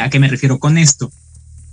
¿A 0.00 0.10
qué 0.10 0.20
me 0.20 0.28
refiero 0.28 0.60
con 0.60 0.78
esto? 0.78 1.10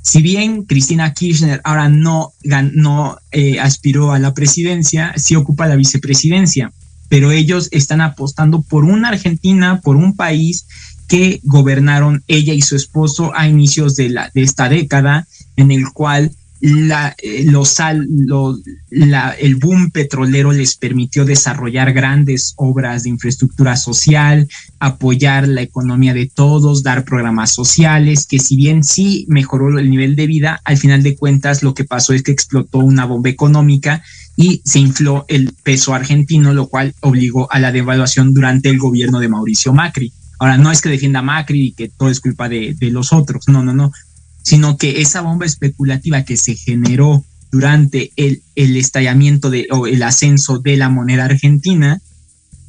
Si 0.01 0.22
bien 0.22 0.63
Cristina 0.63 1.13
Kirchner 1.13 1.62
ahora 1.63 1.89
no, 1.89 2.34
no 2.74 3.17
eh, 3.32 3.60
aspiró 3.60 4.12
a 4.12 4.20
la 4.20 4.34
presidencia, 4.34 5.13
sí 5.17 5.36
ocupa 5.36 5.67
la 5.67 5.75
vicepresidencia, 5.75 6.72
pero 7.10 7.32
ellos 7.32 7.67
están 7.72 8.01
apostando 8.01 8.62
por 8.62 8.86
una 8.86 9.10
Argentina, 9.10 9.82
por 9.82 9.98
un 9.98 10.15
país 10.15 10.65
que 11.08 11.41
gobernaron 11.44 12.24
ella 12.27 12.53
y 12.53 12.62
su 12.62 12.75
esposo 12.75 13.36
a 13.36 13.48
inicios 13.48 13.96
de, 13.96 14.10
la, 14.10 14.32
de 14.34 14.41
esta 14.41 14.67
década, 14.67 15.27
en 15.56 15.72
el 15.72 15.91
cual 15.94 16.32
la, 16.60 17.16
eh, 17.22 17.46
los, 17.46 17.78
la, 18.90 19.32
el 19.32 19.56
boom 19.56 19.92
petrolero 19.92 20.52
les 20.52 20.76
permitió 20.76 21.26
desarrollar 21.26 21.94
grandes 21.94 22.54
obras 22.58 23.04
de 23.04 23.10
infraestructura 23.10 23.76
social, 23.76 24.48
apoyar 24.80 25.48
la 25.48 25.62
economía 25.62 26.14
de 26.14 26.28
todos, 26.28 26.84
dar 26.84 27.06
programas 27.06 27.54
sociales, 27.54 28.26
que 28.26 28.40
si 28.40 28.56
bien 28.56 28.84
sí 28.84 29.26
mejoró 29.30 29.78
el 29.78 29.90
nivel 29.90 30.16
de 30.16 30.28
vida, 30.28 30.62
al 30.66 30.78
final 30.78 31.04
de 31.04 31.16
cuentas 31.16 31.64
lo 31.64 31.74
que 31.74 31.84
pasó 31.84 32.14
es 32.14 32.24
que 32.24 32.32
explotó 32.32 32.80
una 32.80 33.06
bomba 33.06 33.30
económica 33.30 34.04
y 34.36 34.62
se 34.66 34.80
infló 34.80 35.26
el 35.28 35.54
peso 35.64 35.94
argentino, 35.94 36.54
lo 36.54 36.68
cual 36.68 36.94
obligó 37.02 37.52
a 37.52 37.60
la 37.60 37.72
devaluación 37.72 38.34
durante 38.34 38.70
el 38.70 38.78
gobierno 38.78 39.20
de 39.20 39.30
Mauricio 39.30 39.74
Macri. 39.74 40.14
Ahora, 40.40 40.58
no 40.58 40.72
es 40.72 40.82
que 40.82 40.90
defienda 40.90 41.20
a 41.20 41.24
Macri 41.24 41.68
y 41.68 41.72
que 41.72 41.90
todo 41.90 42.10
es 42.10 42.20
culpa 42.20 42.48
de, 42.48 42.76
de 42.78 42.92
los 42.92 43.12
otros, 43.12 43.48
no, 43.48 43.64
no, 43.64 43.74
no, 43.74 43.92
sino 44.48 44.77
que 44.77 45.01
esa 45.01 45.20
bomba 45.20 45.46
especulativa 45.46 46.24
que 46.24 46.38
se 46.38 46.56
generó 46.56 47.25
durante 47.51 48.13
el, 48.16 48.44
el 48.56 48.77
estallamiento 48.77 49.50
de, 49.50 49.68
o 49.72 49.88
el 49.88 50.01
ascenso 50.04 50.60
de 50.60 50.77
la 50.77 50.88
moneda 50.88 51.25
argentina, 51.25 52.00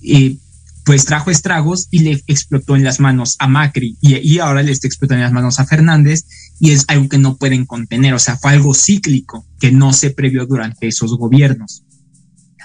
eh, 0.02 0.38
pues 0.84 1.04
trajo 1.04 1.30
estragos 1.30 1.86
y 1.92 2.00
le 2.00 2.20
explotó 2.26 2.74
en 2.74 2.82
las 2.82 2.98
manos 2.98 3.36
a 3.38 3.46
Macri 3.46 3.96
y, 4.00 4.40
ahora 4.40 4.64
le 4.64 4.72
está 4.72 4.88
explotando 4.88 5.20
en 5.20 5.26
las 5.26 5.32
manos 5.32 5.60
a 5.60 5.66
Fernández 5.66 6.24
y 6.58 6.72
es 6.72 6.84
algo 6.88 7.08
que 7.08 7.18
no 7.18 7.36
pueden 7.36 7.64
contener, 7.64 8.12
o 8.12 8.18
sea, 8.18 8.36
fue 8.36 8.50
algo 8.50 8.74
cíclico 8.74 9.46
que 9.60 9.70
no 9.70 9.92
se 9.92 10.10
previó 10.10 10.46
durante 10.46 10.88
esos 10.88 11.16
gobiernos. 11.16 11.84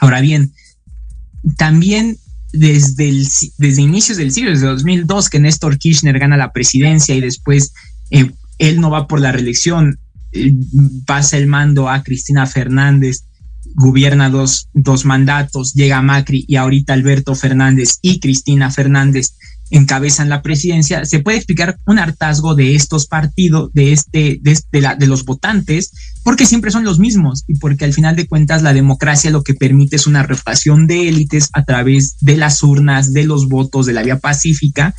Ahora 0.01 0.21
bien, 0.21 0.53
también 1.55 2.17
desde, 2.51 3.09
el, 3.09 3.27
desde 3.59 3.81
inicios 3.83 4.17
del 4.17 4.31
siglo, 4.31 4.49
desde 4.49 4.65
2002, 4.65 5.29
que 5.29 5.39
Néstor 5.39 5.77
Kirchner 5.77 6.17
gana 6.17 6.35
la 6.35 6.51
presidencia 6.51 7.13
y 7.13 7.21
después 7.21 7.73
eh, 8.09 8.31
él 8.57 8.79
no 8.79 8.89
va 8.89 9.07
por 9.07 9.19
la 9.19 9.31
reelección, 9.31 9.99
eh, 10.31 10.53
pasa 11.05 11.37
el 11.37 11.47
mando 11.47 11.89
a 11.89 12.03
Cristina 12.03 12.45
Fernández, 12.45 13.25
gobierna 13.75 14.29
dos, 14.29 14.69
dos 14.73 15.05
mandatos, 15.05 15.73
llega 15.73 16.01
Macri 16.01 16.45
y 16.47 16.55
ahorita 16.55 16.93
Alberto 16.93 17.35
Fernández 17.35 17.99
y 18.01 18.19
Cristina 18.19 18.71
Fernández 18.71 19.35
encabezan 19.69 20.29
la 20.29 20.43
presidencia, 20.43 21.03
se 21.05 21.19
puede 21.19 21.37
explicar 21.37 21.77
un 21.87 21.97
hartazgo 21.97 22.53
de 22.53 22.75
estos 22.75 23.07
partidos, 23.07 23.71
de 23.73 23.91
este, 23.91 24.39
de, 24.41 24.81
la, 24.81 24.95
de 24.95 25.07
los 25.07 25.25
votantes, 25.25 25.91
porque 26.23 26.45
siempre 26.45 26.69
son 26.69 26.83
los 26.83 26.99
mismos 26.99 27.43
y 27.47 27.55
porque 27.55 27.85
al 27.85 27.93
final 27.93 28.15
de 28.15 28.27
cuentas 28.27 28.61
la 28.61 28.73
democracia 28.73 29.31
lo 29.31 29.43
que 29.43 29.55
permite 29.55 29.95
es 29.95 30.05
una 30.05 30.21
rotación 30.23 30.85
de 30.85 31.09
élites 31.09 31.49
a 31.53 31.65
través 31.65 32.17
de 32.19 32.37
las 32.37 32.61
urnas, 32.61 33.13
de 33.13 33.23
los 33.23 33.49
votos, 33.49 33.87
de 33.87 33.93
la 33.93 34.03
vía 34.03 34.19
pacífica 34.19 34.93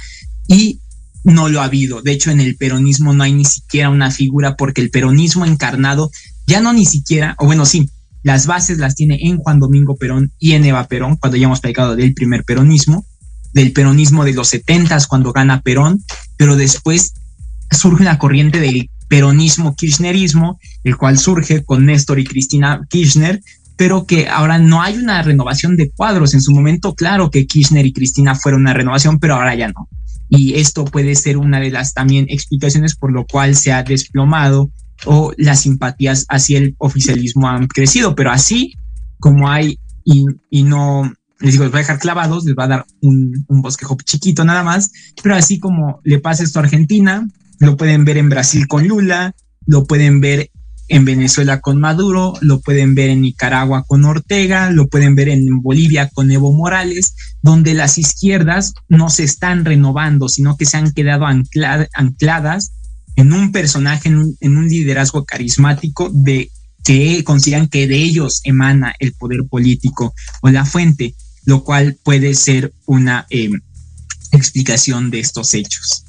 y 0.49 0.80
no 1.25 1.49
lo 1.49 1.61
ha 1.61 1.64
habido. 1.64 2.02
De 2.02 2.12
hecho, 2.12 2.31
en 2.31 2.40
el 2.40 2.57
peronismo 2.57 3.12
no 3.12 3.25
hay 3.25 3.33
ni 3.33 3.45
siquiera 3.45 3.90
una 3.90 4.11
figura 4.11 4.57
porque 4.57 4.81
el 4.81 4.90
peronismo 4.90 5.45
encarnado 5.45 6.11
ya 6.47 6.61
no 6.61 6.73
ni 6.73 6.85
siquiera, 6.85 7.35
o 7.38 7.47
bueno, 7.47 7.66
sí, 7.66 7.90
las 8.23 8.47
bases 8.47 8.78
las 8.78 8.95
tiene 8.95 9.19
en 9.23 9.38
Juan 9.38 9.59
Domingo 9.59 9.97
Perón 9.97 10.33
y 10.38 10.52
en 10.52 10.64
Eva 10.64 10.87
Perón, 10.87 11.16
cuando 11.16 11.37
ya 11.37 11.47
hemos 11.47 11.61
platicado 11.61 11.97
del 11.97 12.14
primer 12.14 12.45
peronismo, 12.45 13.04
del 13.52 13.73
peronismo 13.73 14.25
de 14.25 14.35
los 14.35 14.49
setentas 14.49 15.07
cuando 15.07 15.33
gana 15.33 15.61
Perón, 15.62 16.02
pero 16.37 16.57
después 16.57 17.14
surge 17.71 18.04
la 18.04 18.19
corriente 18.19 18.61
del 18.61 18.90
peronismo 19.09 19.75
kirchnerismo, 19.76 20.59
el 20.85 20.97
cual 20.97 21.19
surge 21.19 21.64
con 21.64 21.87
Néstor 21.87 22.19
y 22.19 22.25
Cristina 22.25 22.81
Kirchner, 22.88 23.40
pero 23.76 24.07
que 24.07 24.28
ahora 24.28 24.59
no 24.59 24.83
hay 24.83 24.97
una 24.97 25.23
renovación 25.23 25.76
de 25.76 25.90
cuadros. 25.90 26.35
En 26.35 26.40
su 26.40 26.52
momento, 26.52 26.95
claro 26.95 27.31
que 27.31 27.47
Kirchner 27.47 27.87
y 27.87 27.93
Cristina 27.93 28.35
fueron 28.35 28.62
una 28.62 28.75
renovación, 28.75 29.19
pero 29.19 29.35
ahora 29.35 29.54
ya 29.54 29.69
no. 29.69 29.88
Y 30.28 30.54
esto 30.54 30.85
puede 30.85 31.14
ser 31.14 31.37
una 31.37 31.61
de 31.61 31.71
las 31.71 31.95
también 31.95 32.26
explicaciones 32.28 32.97
por 32.97 33.12
lo 33.12 33.26
cual 33.26 33.57
se 33.57 33.73
ha 33.73 33.83
desplomado 33.83 34.71
o 35.07 35.33
las 35.37 35.62
simpatías 35.62 36.25
hacia 36.28 36.59
el 36.59 36.75
oficialismo 36.78 37.49
han 37.49 37.66
crecido, 37.66 38.14
pero 38.14 38.31
así 38.31 38.75
como 39.19 39.50
hay 39.50 39.78
y, 40.04 40.26
y 40.50 40.62
no, 40.62 41.12
les 41.40 41.52
digo, 41.52 41.64
les 41.64 41.73
voy 41.73 41.78
a 41.78 41.83
dejar 41.83 41.99
clavados, 41.99 42.45
les 42.45 42.54
va 42.57 42.64
a 42.64 42.69
dar 42.69 42.87
un, 43.00 43.45
un 43.49 43.62
bosquejo 43.62 43.97
chiquito 44.04 44.45
nada 44.45 44.62
más, 44.62 44.90
pero 45.23 45.35
así 45.35 45.59
como 45.59 46.00
le 46.04 46.19
pasa 46.19 46.45
esto 46.45 46.59
a 46.59 46.62
Argentina, 46.62 47.28
lo 47.59 47.76
pueden 47.76 48.04
ver 48.04 48.19
en 48.19 48.28
Brasil 48.28 48.66
con 48.69 48.87
Lula, 48.87 49.35
lo 49.66 49.85
pueden 49.85 50.21
ver 50.21 50.50
en 50.88 51.05
Venezuela 51.05 51.61
con 51.61 51.81
Maduro, 51.81 52.35
lo 52.41 52.61
pueden 52.61 52.95
ver 52.95 53.11
en 53.11 53.23
Nicaragua 53.23 53.85
con 53.87 54.05
Ortega, 54.05 54.71
lo 54.71 54.88
pueden 54.88 55.14
ver 55.14 55.29
en 55.29 55.62
Bolivia 55.62 56.11
con 56.12 56.31
Evo 56.31 56.53
Morales, 56.53 57.14
donde 57.43 57.75
las 57.75 57.99
izquierdas 57.99 58.75
no 58.88 59.09
se 59.11 59.25
están 59.25 59.64
renovando, 59.64 60.29
sino 60.29 60.57
que 60.57 60.67
se 60.67 60.76
han 60.76 60.93
quedado 60.93 61.26
ancladas 61.26 62.73
en 63.17 63.33
un 63.33 63.53
personaje, 63.53 64.09
en 64.09 64.57
un, 64.57 64.69
liderazgo 64.69 65.25
carismático 65.25 66.11
de 66.12 66.50
que 66.83 67.25
consideran 67.25 67.69
que 67.69 67.87
de 67.87 67.97
ellos 67.97 68.41
emana 68.45 68.95
el 68.99 69.14
poder 69.14 69.45
político 69.49 70.14
o 70.43 70.50
la 70.50 70.67
fuente, 70.67 71.14
lo 71.45 71.64
cual 71.64 71.97
puede 72.03 72.35
ser 72.35 72.75
una 72.87 73.26
eh, 73.31 73.50
explicación 74.33 75.11
de 75.11 75.21
estos 75.21 75.55
hechos. 75.55 76.05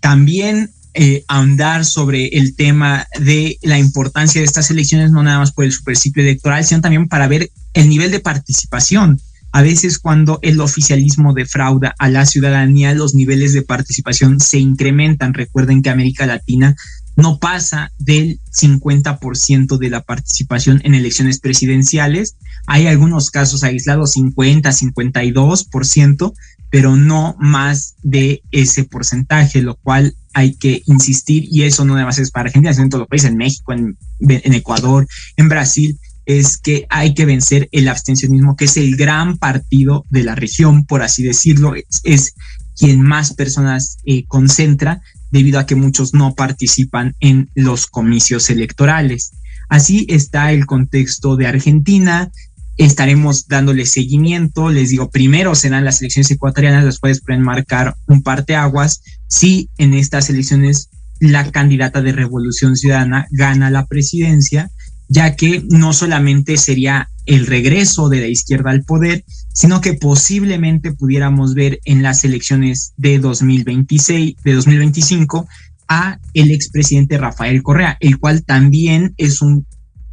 También 0.00 0.70
eh, 1.00 1.24
ahondar 1.28 1.84
sobre 1.84 2.26
el 2.26 2.56
tema 2.56 3.06
de 3.20 3.56
la 3.62 3.78
importancia 3.78 4.40
de 4.40 4.44
estas 4.44 4.68
elecciones, 4.72 5.12
no 5.12 5.22
nada 5.22 5.38
más 5.38 5.52
por 5.52 5.64
el 5.64 5.70
superciclo 5.70 6.24
electoral, 6.24 6.64
sino 6.64 6.80
también 6.80 7.06
para 7.06 7.28
ver 7.28 7.52
el 7.74 7.88
nivel 7.88 8.10
de 8.10 8.18
participación. 8.18 9.20
A 9.52 9.62
veces 9.62 10.00
cuando 10.00 10.40
el 10.42 10.60
oficialismo 10.60 11.34
defrauda 11.34 11.94
a 12.00 12.08
la 12.08 12.26
ciudadanía, 12.26 12.94
los 12.94 13.14
niveles 13.14 13.52
de 13.52 13.62
participación 13.62 14.40
se 14.40 14.58
incrementan. 14.58 15.34
Recuerden 15.34 15.82
que 15.82 15.90
América 15.90 16.26
Latina 16.26 16.74
no 17.14 17.38
pasa 17.38 17.92
del 17.98 18.40
50% 18.52 19.78
de 19.78 19.90
la 19.90 20.02
participación 20.02 20.80
en 20.82 20.96
elecciones 20.96 21.38
presidenciales. 21.38 22.34
Hay 22.66 22.88
algunos 22.88 23.30
casos 23.30 23.62
aislados, 23.62 24.10
50, 24.14 24.68
52%, 24.70 26.32
pero 26.70 26.96
no 26.96 27.36
más 27.38 27.94
de 28.02 28.42
ese 28.50 28.82
porcentaje, 28.82 29.62
lo 29.62 29.76
cual 29.76 30.16
hay 30.38 30.54
que 30.54 30.82
insistir, 30.86 31.48
y 31.50 31.64
eso 31.64 31.84
no 31.84 31.94
nada 31.94 32.06
más 32.06 32.18
es 32.18 32.30
para 32.30 32.46
Argentina, 32.46 32.72
sino 32.72 32.84
en 32.84 32.90
todos 32.90 33.00
los 33.00 33.08
países, 33.08 33.30
en 33.30 33.36
México, 33.36 33.72
en, 33.72 33.96
Ecuador, 34.20 35.08
en 35.36 35.48
Brasil, 35.48 35.98
es 36.26 36.58
que 36.58 36.86
hay 36.90 37.12
que 37.12 37.24
vencer 37.24 37.68
el 37.72 37.88
abstencionismo, 37.88 38.54
que 38.54 38.66
es 38.66 38.76
el 38.76 38.96
gran 38.96 39.36
partido 39.38 40.04
de 40.10 40.22
la 40.22 40.36
región, 40.36 40.86
por 40.86 41.02
así 41.02 41.24
decirlo, 41.24 41.74
es, 42.04 42.34
quien 42.76 43.02
más 43.02 43.34
personas 43.34 43.96
eh, 44.04 44.24
concentra, 44.28 45.00
debido 45.32 45.58
a 45.58 45.66
que 45.66 45.74
muchos 45.74 46.14
no 46.14 46.36
participan 46.36 47.16
en 47.18 47.50
los 47.56 47.88
comicios 47.88 48.48
electorales. 48.48 49.32
Así 49.68 50.06
está 50.08 50.52
el 50.52 50.66
contexto 50.66 51.34
de 51.34 51.48
Argentina, 51.48 52.30
estaremos 52.76 53.48
dándole 53.48 53.84
seguimiento. 53.86 54.70
Les 54.70 54.90
digo, 54.90 55.10
primero 55.10 55.56
serán 55.56 55.84
las 55.84 56.00
elecciones 56.00 56.30
ecuatorianas, 56.30 56.84
después 56.84 57.20
pueden 57.20 57.42
marcar 57.42 57.96
un 58.06 58.22
parteaguas. 58.22 59.02
Si 59.28 59.70
en 59.78 59.94
estas 59.94 60.30
elecciones 60.30 60.90
la 61.20 61.50
candidata 61.50 62.02
de 62.02 62.12
Revolución 62.12 62.76
Ciudadana 62.76 63.26
gana 63.30 63.70
la 63.70 63.86
presidencia, 63.86 64.70
ya 65.08 65.36
que 65.36 65.64
no 65.68 65.92
solamente 65.92 66.56
sería 66.56 67.08
el 67.26 67.46
regreso 67.46 68.08
de 68.08 68.20
la 68.20 68.28
izquierda 68.28 68.70
al 68.70 68.84
poder, 68.84 69.24
sino 69.52 69.80
que 69.80 69.94
posiblemente 69.94 70.92
pudiéramos 70.92 71.54
ver 71.54 71.80
en 71.84 72.02
las 72.02 72.24
elecciones 72.24 72.92
de 72.96 73.18
2026, 73.18 74.36
de 74.42 74.52
2025, 74.52 75.46
a 75.88 76.18
el 76.34 76.50
expresidente 76.50 77.18
Rafael 77.18 77.62
Correa, 77.62 77.96
el 78.00 78.18
cual 78.18 78.44
también 78.44 79.14
es 79.16 79.42
un, 79.42 79.66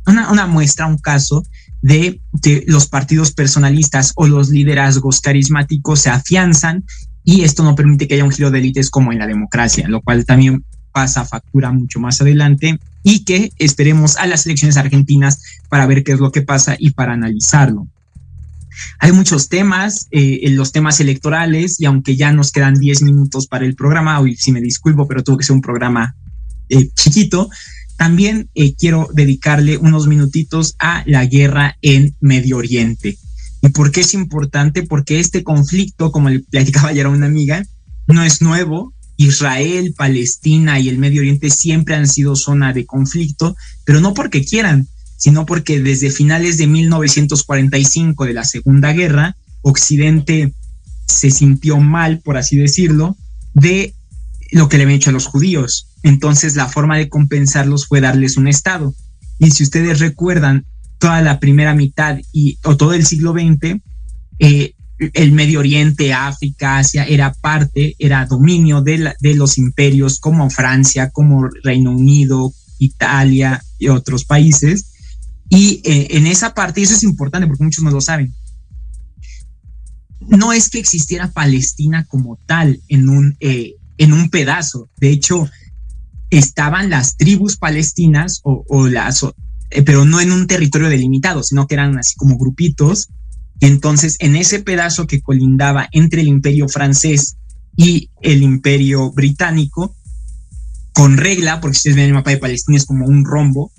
una, 0.07 0.31
una 0.31 0.47
muestra, 0.47 0.87
un 0.87 0.97
caso 0.97 1.43
de 1.81 2.21
que 2.41 2.63
los 2.67 2.87
partidos 2.87 3.33
personalistas 3.33 4.13
o 4.15 4.27
los 4.27 4.49
liderazgos 4.49 5.21
carismáticos 5.21 6.01
se 6.01 6.09
afianzan 6.09 6.85
y 7.25 7.41
esto 7.41 7.63
no 7.63 7.75
permite 7.75 8.07
que 8.07 8.13
haya 8.13 8.23
un 8.23 8.31
giro 8.31 8.51
de 8.51 8.59
élites 8.59 8.89
como 8.89 9.11
en 9.11 9.19
la 9.19 9.27
democracia, 9.27 9.87
lo 9.89 10.01
cual 10.01 10.25
también 10.25 10.63
pasa 10.93 11.25
factura 11.25 11.71
mucho 11.73 11.99
más 11.99 12.21
adelante 12.21 12.79
y 13.03 13.25
que 13.25 13.51
esperemos 13.57 14.15
a 14.15 14.27
las 14.27 14.45
elecciones 14.45 14.77
argentinas 14.77 15.41
para 15.67 15.87
ver 15.87 16.03
qué 16.03 16.13
es 16.13 16.19
lo 16.19 16.31
que 16.31 16.43
pasa 16.43 16.77
y 16.79 16.91
para 16.91 17.13
analizarlo. 17.13 17.87
Hay 18.99 19.11
muchos 19.11 19.49
temas, 19.49 20.07
eh, 20.11 20.49
los 20.51 20.71
temas 20.71 20.99
electorales, 20.99 21.79
y 21.79 21.85
aunque 21.85 22.15
ya 22.15 22.31
nos 22.31 22.51
quedan 22.51 22.75
10 22.75 23.01
minutos 23.03 23.47
para 23.47 23.65
el 23.65 23.75
programa, 23.75 24.19
hoy 24.19 24.35
sí 24.35 24.51
me 24.51 24.61
disculpo, 24.61 25.07
pero 25.07 25.23
tuvo 25.23 25.37
que 25.37 25.45
ser 25.45 25.55
un 25.55 25.61
programa 25.61 26.15
eh, 26.69 26.89
chiquito, 26.95 27.49
también 27.97 28.49
eh, 28.55 28.75
quiero 28.75 29.07
dedicarle 29.13 29.77
unos 29.77 30.07
minutitos 30.07 30.75
a 30.79 31.03
la 31.05 31.25
guerra 31.25 31.77
en 31.81 32.15
Medio 32.19 32.57
Oriente. 32.57 33.17
¿Y 33.65 33.69
por 33.69 33.91
qué 33.91 34.01
es 34.01 34.13
importante? 34.13 34.83
Porque 34.83 35.19
este 35.19 35.43
conflicto, 35.43 36.11
como 36.11 36.29
le 36.29 36.41
platicaba 36.41 36.89
ayer 36.89 37.07
a 37.07 37.09
una 37.09 37.25
amiga, 37.25 37.65
no 38.05 38.23
es 38.23 38.39
nuevo. 38.39 38.93
Israel, 39.17 39.95
Palestina 39.97 40.79
y 40.79 40.87
el 40.87 40.99
Medio 40.99 41.21
Oriente 41.21 41.49
siempre 41.49 41.95
han 41.95 42.07
sido 42.07 42.35
zona 42.35 42.73
de 42.73 42.85
conflicto, 42.85 43.55
pero 43.83 44.01
no 44.01 44.13
porque 44.13 44.45
quieran, 44.45 44.87
sino 45.17 45.47
porque 45.47 45.81
desde 45.81 46.11
finales 46.11 46.57
de 46.57 46.67
1945 46.67 48.25
de 48.25 48.33
la 48.33 48.43
Segunda 48.43 48.93
Guerra, 48.93 49.35
Occidente 49.63 50.53
se 51.07 51.31
sintió 51.31 51.79
mal, 51.79 52.19
por 52.19 52.37
así 52.37 52.57
decirlo, 52.57 53.17
de 53.55 53.95
lo 54.51 54.69
que 54.69 54.77
le 54.77 54.83
habían 54.83 54.97
hecho 54.97 55.09
a 55.09 55.13
los 55.13 55.25
judíos. 55.25 55.87
Entonces 56.03 56.55
la 56.55 56.67
forma 56.67 56.97
de 56.97 57.09
compensarlos 57.09 57.87
fue 57.87 57.99
darles 57.99 58.37
un 58.37 58.47
Estado. 58.47 58.93
Y 59.39 59.49
si 59.49 59.63
ustedes 59.63 59.97
recuerdan, 59.99 60.65
toda 61.05 61.21
la 61.21 61.39
primera 61.39 61.75
mitad 61.75 62.17
y, 62.33 62.57
o 62.63 62.75
todo 62.77 62.93
el 62.93 63.05
siglo 63.05 63.31
XX, 63.31 63.79
eh, 64.39 64.73
el 65.13 65.33
Medio 65.33 65.59
Oriente, 65.59 66.13
África, 66.13 66.79
Asia, 66.79 67.05
era 67.05 67.31
parte, 67.31 67.95
era 67.99 68.25
dominio 68.25 68.81
de, 68.81 69.13
de 69.19 69.35
los 69.35 69.59
imperios 69.59 70.19
como 70.19 70.49
Francia, 70.49 71.11
como 71.11 71.47
Reino 71.63 71.91
Unido, 71.91 72.51
Italia 72.79 73.63
y 73.77 73.89
otros 73.89 74.25
países. 74.25 74.93
Y 75.47 75.79
eh, 75.83 76.07
en 76.17 76.25
esa 76.25 76.55
parte, 76.55 76.81
y 76.81 76.85
eso 76.85 76.95
es 76.95 77.03
importante 77.03 77.45
porque 77.45 77.63
muchos 77.63 77.83
no 77.83 77.91
lo 77.91 78.01
saben, 78.01 78.33
no 80.21 80.53
es 80.53 80.71
que 80.71 80.79
existiera 80.79 81.31
Palestina 81.31 82.05
como 82.05 82.39
tal 82.47 82.81
en 82.87 83.09
un, 83.09 83.37
eh, 83.41 83.75
en 83.99 84.11
un 84.11 84.31
pedazo. 84.31 84.89
De 84.97 85.11
hecho, 85.11 85.47
estaban 86.31 86.89
las 86.89 87.15
tribus 87.15 87.57
palestinas 87.57 88.41
o, 88.43 88.87
las, 88.87 89.23
eh, 89.75 89.83
pero 89.83 90.05
no 90.05 90.21
en 90.21 90.31
un 90.31 90.47
territorio 90.47 90.89
delimitado, 90.89 91.43
sino 91.43 91.67
que 91.67 91.75
eran 91.75 91.97
así 91.97 92.15
como 92.15 92.37
grupitos. 92.37 93.09
Entonces, 93.59 94.17
en 94.19 94.35
ese 94.35 94.59
pedazo 94.59 95.07
que 95.07 95.21
colindaba 95.21 95.87
entre 95.91 96.21
el 96.21 96.27
imperio 96.27 96.67
francés 96.67 97.37
y 97.75 98.09
el 98.21 98.41
imperio 98.41 99.11
británico, 99.11 99.95
con 100.93 101.17
regla, 101.17 101.59
porque 101.59 101.77
ustedes 101.77 101.97
ven 101.97 102.05
el 102.05 102.13
mapa 102.13 102.31
de 102.31 102.37
Palestina 102.37 102.77
es 102.77 102.85
como 102.85 103.05
un 103.05 103.25
rombo, 103.25 103.71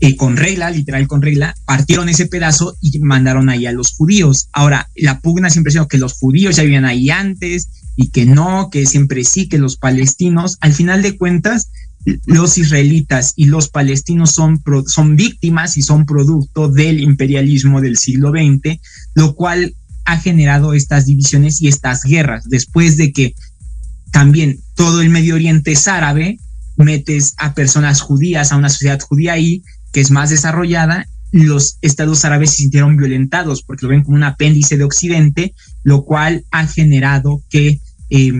eh, 0.00 0.16
con 0.16 0.36
regla, 0.36 0.70
literal 0.70 1.06
con 1.06 1.22
regla, 1.22 1.54
partieron 1.64 2.08
ese 2.08 2.26
pedazo 2.26 2.76
y 2.82 2.98
mandaron 2.98 3.48
ahí 3.48 3.66
a 3.66 3.72
los 3.72 3.92
judíos. 3.92 4.48
Ahora, 4.52 4.90
la 4.94 5.20
pugna 5.20 5.48
siempre 5.48 5.70
ha 5.70 5.72
sido 5.72 5.88
que 5.88 5.96
los 5.96 6.14
judíos 6.14 6.56
ya 6.56 6.64
vivían 6.64 6.84
ahí 6.84 7.08
antes 7.08 7.68
y 7.96 8.10
que 8.10 8.26
no, 8.26 8.68
que 8.70 8.84
siempre 8.84 9.24
sí, 9.24 9.48
que 9.48 9.58
los 9.58 9.76
palestinos, 9.78 10.58
al 10.60 10.74
final 10.74 11.02
de 11.02 11.16
cuentas, 11.16 11.70
los 12.24 12.56
israelitas 12.56 13.32
y 13.36 13.46
los 13.46 13.68
palestinos 13.68 14.30
son, 14.30 14.62
son 14.86 15.16
víctimas 15.16 15.76
y 15.76 15.82
son 15.82 16.06
producto 16.06 16.68
del 16.68 17.00
imperialismo 17.00 17.80
del 17.80 17.98
siglo 17.98 18.30
XX, 18.30 18.80
lo 19.14 19.34
cual 19.34 19.74
ha 20.04 20.18
generado 20.18 20.72
estas 20.72 21.06
divisiones 21.06 21.60
y 21.60 21.68
estas 21.68 22.02
guerras. 22.04 22.44
Después 22.48 22.96
de 22.96 23.12
que 23.12 23.34
también 24.12 24.60
todo 24.76 25.02
el 25.02 25.10
Medio 25.10 25.34
Oriente 25.34 25.72
es 25.72 25.88
árabe, 25.88 26.38
metes 26.76 27.34
a 27.38 27.54
personas 27.54 28.00
judías, 28.00 28.52
a 28.52 28.56
una 28.56 28.68
sociedad 28.68 29.00
judía 29.00 29.32
ahí, 29.32 29.62
que 29.92 30.00
es 30.00 30.10
más 30.12 30.30
desarrollada, 30.30 31.06
los 31.32 31.78
estados 31.82 32.24
árabes 32.24 32.50
se 32.50 32.58
sintieron 32.58 32.96
violentados 32.96 33.62
porque 33.62 33.84
lo 33.84 33.90
ven 33.90 34.04
como 34.04 34.16
un 34.16 34.22
apéndice 34.22 34.76
de 34.76 34.84
Occidente, 34.84 35.54
lo 35.82 36.04
cual 36.04 36.44
ha 36.52 36.66
generado 36.66 37.42
que 37.50 37.80
eh, 38.10 38.32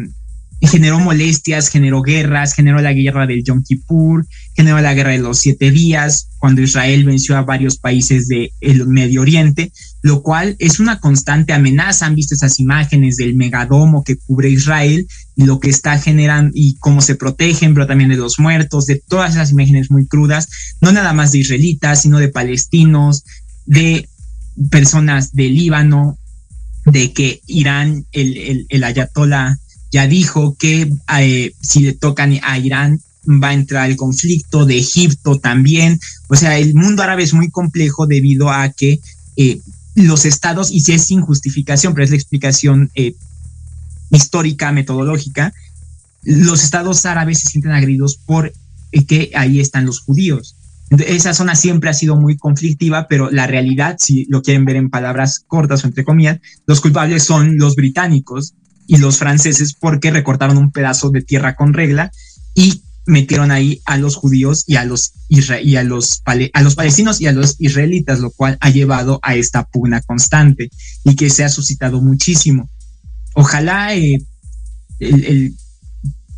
generó 0.66 0.98
molestias, 0.98 1.68
generó 1.68 2.02
guerras, 2.02 2.54
generó 2.54 2.80
la 2.80 2.92
guerra 2.92 3.26
del 3.26 3.44
Yom 3.44 3.62
Kippur, 3.62 4.26
generó 4.54 4.80
la 4.80 4.94
guerra 4.94 5.10
de 5.10 5.18
los 5.18 5.38
siete 5.38 5.70
días, 5.70 6.28
cuando 6.38 6.62
Israel 6.62 7.04
venció 7.04 7.36
a 7.36 7.42
varios 7.42 7.76
países 7.78 8.28
del 8.28 8.50
Medio 8.86 9.20
Oriente, 9.20 9.72
lo 10.02 10.22
cual 10.22 10.56
es 10.58 10.80
una 10.80 11.00
constante 11.00 11.52
amenaza. 11.52 12.06
Han 12.06 12.14
visto 12.14 12.34
esas 12.34 12.60
imágenes 12.60 13.16
del 13.16 13.34
megadomo 13.34 14.04
que 14.04 14.16
cubre 14.16 14.48
Israel 14.50 15.06
y 15.34 15.44
lo 15.44 15.60
que 15.60 15.70
está 15.70 15.98
generando 15.98 16.52
y 16.54 16.76
cómo 16.76 17.00
se 17.00 17.16
protegen, 17.16 17.74
pero 17.74 17.86
también 17.86 18.10
de 18.10 18.16
los 18.16 18.38
muertos, 18.38 18.86
de 18.86 19.02
todas 19.08 19.32
esas 19.32 19.50
imágenes 19.50 19.90
muy 19.90 20.06
crudas, 20.06 20.48
no 20.80 20.92
nada 20.92 21.12
más 21.12 21.32
de 21.32 21.38
israelitas, 21.38 22.02
sino 22.02 22.18
de 22.18 22.28
palestinos, 22.28 23.24
de 23.66 24.08
personas 24.70 25.34
de 25.34 25.48
Líbano, 25.48 26.18
de 26.86 27.12
que 27.12 27.40
Irán, 27.46 28.06
el, 28.12 28.36
el, 28.36 28.66
el 28.68 28.84
ayatollah 28.84 29.58
ya 29.96 30.06
dijo 30.06 30.56
que 30.58 30.92
eh, 31.20 31.52
si 31.62 31.80
le 31.80 31.94
tocan 31.94 32.38
a 32.42 32.58
Irán 32.58 33.00
va 33.26 33.48
a 33.48 33.54
entrar 33.54 33.88
el 33.88 33.96
conflicto, 33.96 34.66
de 34.66 34.76
Egipto 34.76 35.38
también. 35.38 35.98
O 36.28 36.36
sea, 36.36 36.58
el 36.58 36.74
mundo 36.74 37.02
árabe 37.02 37.22
es 37.22 37.32
muy 37.32 37.48
complejo 37.48 38.06
debido 38.06 38.50
a 38.50 38.68
que 38.68 39.00
eh, 39.38 39.58
los 39.94 40.26
estados, 40.26 40.70
y 40.70 40.80
si 40.80 40.92
es 40.92 41.06
sin 41.06 41.22
justificación, 41.22 41.94
pero 41.94 42.04
es 42.04 42.10
la 42.10 42.16
explicación 42.16 42.90
eh, 42.94 43.14
histórica, 44.10 44.70
metodológica, 44.70 45.54
los 46.24 46.62
estados 46.62 47.06
árabes 47.06 47.38
se 47.38 47.48
sienten 47.48 47.72
agredidos 47.72 48.18
por 48.18 48.52
que 49.08 49.30
ahí 49.34 49.60
están 49.60 49.86
los 49.86 50.00
judíos. 50.00 50.56
esa 50.90 51.32
zona 51.32 51.54
siempre 51.54 51.88
ha 51.88 51.94
sido 51.94 52.16
muy 52.16 52.36
conflictiva, 52.36 53.08
pero 53.08 53.30
la 53.30 53.46
realidad, 53.46 53.96
si 53.98 54.26
lo 54.28 54.42
quieren 54.42 54.66
ver 54.66 54.76
en 54.76 54.90
palabras 54.90 55.42
cortas 55.46 55.84
o 55.84 55.86
entre 55.86 56.04
comillas, 56.04 56.38
los 56.66 56.82
culpables 56.82 57.24
son 57.24 57.56
los 57.56 57.76
británicos, 57.76 58.52
y 58.86 58.98
los 58.98 59.18
franceses 59.18 59.74
porque 59.74 60.10
recortaron 60.10 60.58
un 60.58 60.72
pedazo 60.72 61.10
de 61.10 61.22
tierra 61.22 61.56
con 61.56 61.74
regla 61.74 62.10
y 62.54 62.82
metieron 63.06 63.52
ahí 63.52 63.80
a 63.84 63.96
los 63.96 64.16
judíos 64.16 64.64
y 64.66 64.76
a 64.76 64.84
los, 64.84 65.12
y 65.28 65.76
a 65.76 65.84
los, 65.84 66.22
a 66.24 66.62
los 66.62 66.74
palestinos 66.74 67.20
y 67.20 67.26
a 67.26 67.32
los 67.32 67.56
israelitas, 67.60 68.18
lo 68.18 68.30
cual 68.30 68.58
ha 68.60 68.70
llevado 68.70 69.20
a 69.22 69.36
esta 69.36 69.64
pugna 69.64 70.02
constante 70.02 70.70
y 71.04 71.14
que 71.14 71.30
se 71.30 71.44
ha 71.44 71.48
suscitado 71.48 72.00
muchísimo. 72.00 72.68
Ojalá 73.34 73.94
eh, 73.94 74.18
el, 74.98 75.54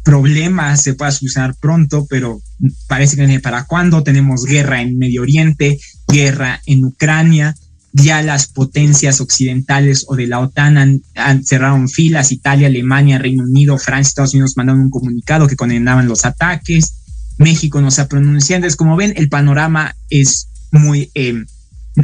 problema 0.05 0.75
se 0.79 0.95
pueda 0.95 1.11
solucionar 1.11 1.55
pronto, 1.61 2.07
pero 2.09 2.41
parece 2.87 3.17
que 3.17 3.41
para 3.41 3.65
cuándo. 3.65 4.03
Tenemos 4.03 4.47
guerra 4.47 4.81
en 4.81 4.97
Medio 4.97 5.21
Oriente, 5.21 5.79
guerra 6.07 6.63
en 6.65 6.83
Ucrania, 6.87 7.55
ya 8.03 8.23
las 8.23 8.49
potencias 8.49 9.21
occidentales 9.21 10.05
o 10.09 10.17
de 10.17 10.27
la 10.27 10.41
OTAN 10.41 11.03
han, 11.15 11.45
cerraron 11.45 11.89
filas, 11.89 12.33
Italia, 12.33 12.69
Alemania, 12.69 13.19
Reino 13.19 13.45
Unido, 13.45 13.79
Francia, 13.79 14.09
Estados 14.09 14.35
Unidos 14.35 14.57
mandaron 14.57 14.83
un 14.83 14.91
comunicado 14.91 15.47
que 15.47 15.57
condenaban 15.57 16.09
los 16.09 16.25
ataques, 16.25 16.95
México 17.39 17.81
no 17.81 17.91
se 17.91 18.01
ha 18.01 18.09
pronunciado, 18.09 18.59
entonces 18.59 18.77
como 18.77 18.97
ven 18.97 19.15
el 19.17 19.29
panorama 19.29 19.95
es 20.11 20.49
muy, 20.73 21.11
eh, 21.15 21.45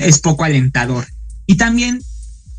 es 0.00 0.18
poco 0.20 0.44
alentador. 0.44 1.06
Y 1.46 1.56
también, 1.56 2.00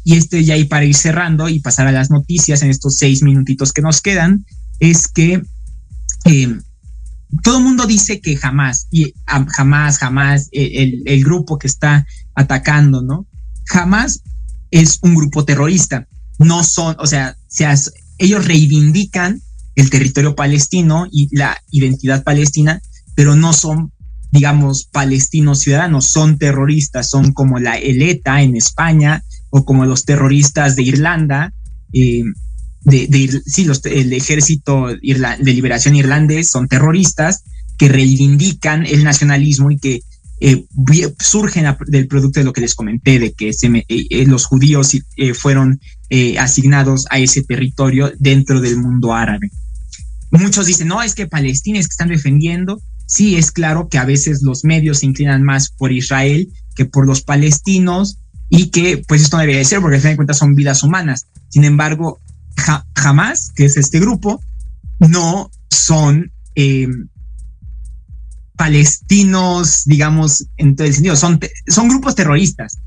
y 0.04 0.16
este 0.16 0.44
ya 0.44 0.54
ahí 0.54 0.66
para 0.66 0.86
ir 0.86 0.96
cerrando 0.96 1.50
y 1.50 1.60
pasar 1.60 1.88
a 1.88 1.92
las 1.92 2.10
noticias 2.12 2.62
en 2.62 2.70
estos 2.70 2.98
seis 2.98 3.24
minutitos 3.24 3.74
que 3.74 3.82
nos 3.82 4.02
quedan, 4.02 4.46
es 4.80 5.08
que 5.08 5.42
eh, 6.26 6.60
todo 7.44 7.58
el 7.58 7.64
mundo 7.64 7.86
dice 7.86 8.22
que 8.22 8.38
jamás, 8.38 8.88
y 8.92 9.14
jamás, 9.26 9.98
jamás, 9.98 10.50
el, 10.52 11.02
el, 11.06 11.24
grupo 11.24 11.58
que 11.58 11.68
está 11.68 12.06
atacando, 12.36 13.02
¿no? 13.02 13.28
Jamás 13.66 14.22
es 14.72 15.00
un 15.02 15.16
grupo 15.16 15.46
terrorista. 15.46 16.08
No 16.38 16.64
son, 16.64 16.96
o 17.00 17.08
sea, 17.08 17.38
ellos 18.18 18.46
reivindican 18.46 19.42
el 19.76 19.90
territorio 19.90 20.36
palestino 20.36 21.08
y 21.12 21.36
la 21.36 21.58
identidad 21.72 22.24
palestina, 22.24 22.82
pero 23.16 23.36
no 23.36 23.54
son, 23.54 23.92
digamos, 24.32 24.86
palestinos 24.86 25.60
ciudadanos, 25.60 26.06
son 26.06 26.38
terroristas, 26.38 27.10
son 27.10 27.34
como 27.34 27.60
la 27.60 27.78
ELETA 27.78 28.42
en 28.42 28.56
España 28.56 29.24
o 29.50 29.66
como 29.66 29.86
los 29.86 30.06
terroristas 30.06 30.76
de 30.76 30.84
Irlanda. 30.84 31.54
Eh, 31.94 32.24
de, 32.84 33.42
sí, 33.46 33.68
el 33.86 34.14
ejército 34.14 34.88
de 34.88 35.54
liberación 35.54 35.96
irlandés 35.96 36.52
son 36.52 36.68
terroristas 36.68 37.44
que 37.78 37.90
reivindican 37.90 38.86
el 38.86 39.04
nacionalismo 39.04 39.72
y 39.72 39.80
que 39.80 40.02
eh, 40.48 40.68
surgen 41.18 41.66
del 41.88 42.08
producto 42.08 42.40
de 42.40 42.44
lo 42.44 42.54
que 42.54 42.62
les 42.62 42.76
comenté, 42.76 43.18
de 43.18 43.34
que 43.34 43.50
eh, 43.50 43.86
eh, 43.90 44.26
los 44.28 44.46
judíos 44.46 44.96
fueron 45.34 45.80
asignados 46.38 47.08
a 47.10 47.18
ese 47.18 47.42
territorio 47.42 48.12
dentro 48.20 48.62
del 48.62 48.78
mundo 48.78 49.14
árabe. 49.14 49.50
Muchos 50.30 50.68
dicen, 50.68 50.88
no, 50.88 51.02
es 51.02 51.16
que 51.16 51.26
palestinos 51.26 51.88
que 51.88 51.92
están 51.92 52.10
defendiendo. 52.10 52.80
Sí, 53.08 53.38
es 53.38 53.52
claro 53.52 53.88
que 53.90 53.98
a 53.98 54.06
veces 54.06 54.44
los 54.44 54.64
medios 54.64 55.00
se 55.00 55.08
inclinan 55.08 55.42
más 55.42 55.72
por 55.72 55.92
Israel 55.92 56.48
que 56.76 56.86
por 56.86 57.08
los 57.08 57.24
palestinos 57.24 58.20
y 58.50 58.70
que 58.70 59.04
pues 59.08 59.24
esto 59.24 59.38
no 59.38 59.42
debería 59.42 59.66
ser 59.66 59.82
porque 59.82 59.96
al 59.96 60.02
fin 60.02 60.12
de 60.12 60.16
cuentas 60.18 60.38
son 60.38 60.54
vidas 60.54 60.84
humanas. 60.84 61.26
Sin 61.50 61.64
embargo, 61.64 62.20
jamás, 62.96 63.52
que 63.56 63.66
es 63.66 63.78
este 63.78 64.00
grupo, 64.00 64.40
no 65.00 65.50
son 65.72 66.32
palestinos, 68.56 69.84
digamos, 69.86 70.48
en 70.58 70.76
todo 70.76 70.88
el 70.88 70.94
sentido, 70.94 71.16
son, 71.16 71.40
son 71.68 71.88
grupos 71.90 72.16
terroristas, 72.16 72.80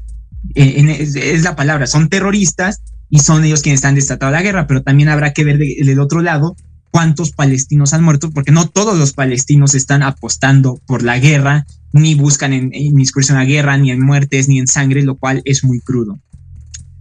eh, 0.55 0.85
es, 1.01 1.43
la 1.43 1.57
palabra, 1.57 1.87
son 1.87 2.09
terroristas 2.09 2.83
y 3.11 3.21
son 3.21 3.45
ellos 3.45 3.63
quienes 3.63 3.79
están 3.79 3.95
desatado 3.95 4.33
la 4.33 4.43
guerra, 4.43 4.67
pero 4.67 4.83
también 4.83 5.09
habrá 5.09 5.33
que 5.33 5.45
ver 5.45 5.59
del 5.59 6.01
otro 6.01 6.23
lado 6.23 6.57
cuántos 6.91 7.33
palestinos 7.33 7.93
han 7.95 8.03
muerto, 8.03 8.31
porque 8.31 8.53
no 8.53 8.69
todos 8.69 8.99
los 8.99 9.13
palestinos 9.13 9.75
están 9.75 10.03
apostando 10.03 10.81
por 10.87 11.03
la 11.03 11.19
guerra, 11.19 11.67
ni 11.93 12.15
buscan 12.15 12.53
en, 12.53 12.71
en 12.73 12.95
la 13.31 13.45
guerra, 13.45 13.77
ni 13.79 13.91
en 13.91 14.05
muertes, 14.05 14.49
ni 14.49 14.59
en 14.59 14.67
sangre, 14.67 15.03
lo 15.03 15.17
cual 15.17 15.43
es 15.45 15.65
muy 15.65 15.81
crudo 15.81 16.19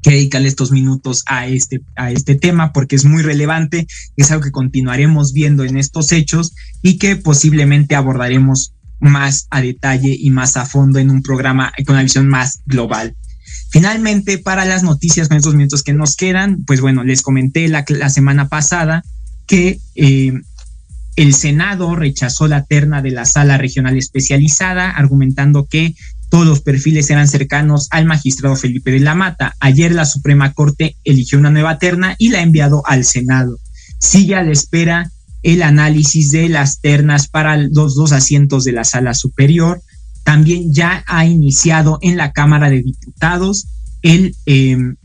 que 0.08 0.14
dedicarle 0.14 0.48
estos 0.48 0.72
minutos 0.72 1.24
a 1.26 1.48
este, 1.48 1.82
a 1.98 2.12
este 2.14 2.36
tema 2.36 2.72
porque 2.72 2.96
es 2.96 3.04
muy 3.04 3.24
relevante, 3.24 3.88
es 4.16 4.32
algo 4.32 4.46
que 4.46 4.52
continuaremos 4.52 5.34
viendo 5.34 5.66
en 5.66 5.76
estos 5.76 6.14
hechos 6.14 6.56
y 6.82 6.98
que 6.98 7.18
posiblemente 7.18 7.94
abordaremos 7.94 8.74
más 9.02 9.48
a 9.50 9.62
detalle 9.62 10.16
y 10.18 10.30
más 10.30 10.56
a 10.56 10.66
fondo 10.66 11.00
en 11.00 11.10
un 11.10 11.24
programa 11.24 11.74
con 11.86 11.96
una 11.96 12.04
visión 12.04 12.30
más 12.30 12.62
global. 12.66 13.18
Finalmente, 13.70 14.38
para 14.38 14.64
las 14.64 14.82
noticias 14.82 15.28
con 15.28 15.36
estos 15.36 15.56
minutos 15.56 15.84
que 15.84 15.92
nos 15.92 16.16
quedan, 16.16 16.64
pues 16.64 16.80
bueno, 16.80 17.04
les 17.04 17.22
comenté 17.22 17.68
la, 17.68 17.84
la 17.90 18.10
semana 18.10 18.48
pasada 18.48 19.04
que 19.46 19.82
eh, 19.96 20.32
el 21.18 21.34
Senado 21.34 21.98
rechazó 21.98 22.48
la 22.48 22.64
terna 22.64 23.02
de 23.02 23.12
la 23.12 23.26
sala 23.26 23.58
regional 23.58 23.98
especializada, 23.98 24.90
argumentando 24.90 25.66
que 25.66 25.96
todos 26.30 26.46
los 26.46 26.62
perfiles 26.62 27.10
eran 27.10 27.28
cercanos 27.28 27.88
al 27.92 28.06
magistrado 28.06 28.56
Felipe 28.56 28.92
de 28.92 29.00
la 29.00 29.16
Mata. 29.16 29.56
Ayer 29.60 29.94
la 29.94 30.06
Suprema 30.06 30.54
Corte 30.54 30.98
eligió 31.04 31.40
una 31.40 31.50
nueva 31.50 31.80
terna 31.80 32.16
y 32.18 32.30
la 32.30 32.40
ha 32.40 32.44
enviado 32.44 32.84
al 32.86 33.06
Senado. 33.06 33.58
Sigue 34.00 34.36
a 34.36 34.44
la 34.44 34.52
espera 34.52 35.12
el 35.44 35.64
análisis 35.64 36.30
de 36.30 36.50
las 36.50 36.82
ternas 36.82 37.30
para 37.30 37.58
los 37.58 37.96
dos 37.96 38.12
asientos 38.12 38.66
de 38.66 38.74
la 38.74 38.84
sala 38.84 39.14
superior. 39.14 39.82
También 40.24 40.74
ya 40.74 41.06
ha 41.08 41.26
iniciado 41.26 42.00
en 42.02 42.18
la 42.18 42.34
Cámara 42.34 42.70
de 42.70 42.84
Diputados 42.84 43.68
el, 44.02 44.36
em, 44.46 44.98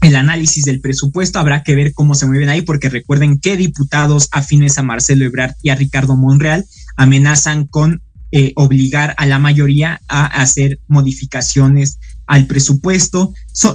el 0.00 0.16
análisis 0.16 0.64
del 0.64 0.80
presupuesto. 0.80 1.38
Habrá 1.38 1.62
que 1.62 1.76
ver 1.76 1.92
cómo 1.92 2.16
se 2.16 2.26
mueven 2.26 2.48
ahí, 2.48 2.62
porque 2.62 2.88
recuerden 2.88 3.38
que 3.38 3.56
diputados 3.56 4.28
afines 4.32 4.78
a 4.78 4.82
Marcelo 4.82 5.24
Ebrard 5.24 5.54
y 5.62 5.70
a 5.70 5.76
Ricardo 5.76 6.16
Monreal 6.16 6.64
amenazan 6.96 7.66
con 7.66 8.02
eh, 8.30 8.52
obligar 8.56 9.14
a 9.16 9.26
la 9.26 9.38
mayoría 9.38 10.00
a 10.08 10.26
hacer 10.26 10.80
modificaciones 10.86 11.98
al 12.28 12.46
presupuesto. 12.46 13.32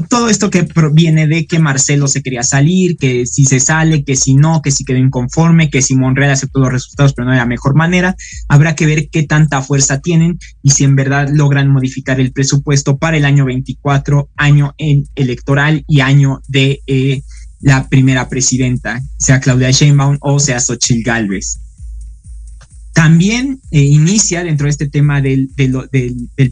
todo 0.10 0.30
esto 0.30 0.50
que 0.50 0.64
proviene 0.64 1.28
de 1.28 1.48
que 1.48 1.60
Marcelo 1.60 2.08
se 2.08 2.22
quería 2.22 2.44
salir, 2.44 2.98
que 2.98 3.26
si 3.26 3.46
se 3.46 3.60
sale, 3.60 4.06
que 4.06 4.16
si 4.16 4.36
no, 4.36 4.62
que 4.62 4.72
si 4.72 4.86
quedó 4.86 5.00
inconforme, 5.00 5.70
que 5.72 5.82
si 5.82 5.96
Monreal 5.96 6.30
aceptó 6.30 6.60
los 6.60 6.72
resultados 6.72 7.14
pero 7.14 7.26
no 7.26 7.32
de 7.32 7.40
la 7.40 7.48
mejor 7.48 7.76
manera. 7.76 8.16
Habrá 8.48 8.76
que 8.76 8.86
ver 8.86 9.10
qué 9.10 9.24
tanta 9.24 9.62
fuerza 9.62 10.00
tienen 10.00 10.38
y 10.62 10.70
si 10.70 10.84
en 10.84 10.96
verdad 10.96 11.28
logran 11.32 11.70
modificar 11.70 12.20
el 12.20 12.32
presupuesto 12.32 12.98
para 12.98 13.18
el 13.18 13.26
año 13.26 13.46
24, 13.46 14.30
año 14.38 14.76
en 14.78 15.06
electoral 15.16 15.84
y 15.88 16.02
año 16.02 16.42
de 16.48 16.82
eh, 16.86 17.24
la 17.60 17.90
primera 17.90 18.30
presidenta, 18.30 19.02
sea 19.18 19.40
Claudia 19.40 19.72
Sheinbaum 19.72 20.18
o 20.22 20.40
sea 20.40 20.60
Xochitl 20.60 21.02
Galvez. 21.04 21.63
También 22.94 23.60
eh, 23.72 23.82
inicia 23.82 24.44
dentro 24.44 24.66
de 24.66 24.72
este 24.72 24.88
tema 24.88 25.20
del, 25.20 25.50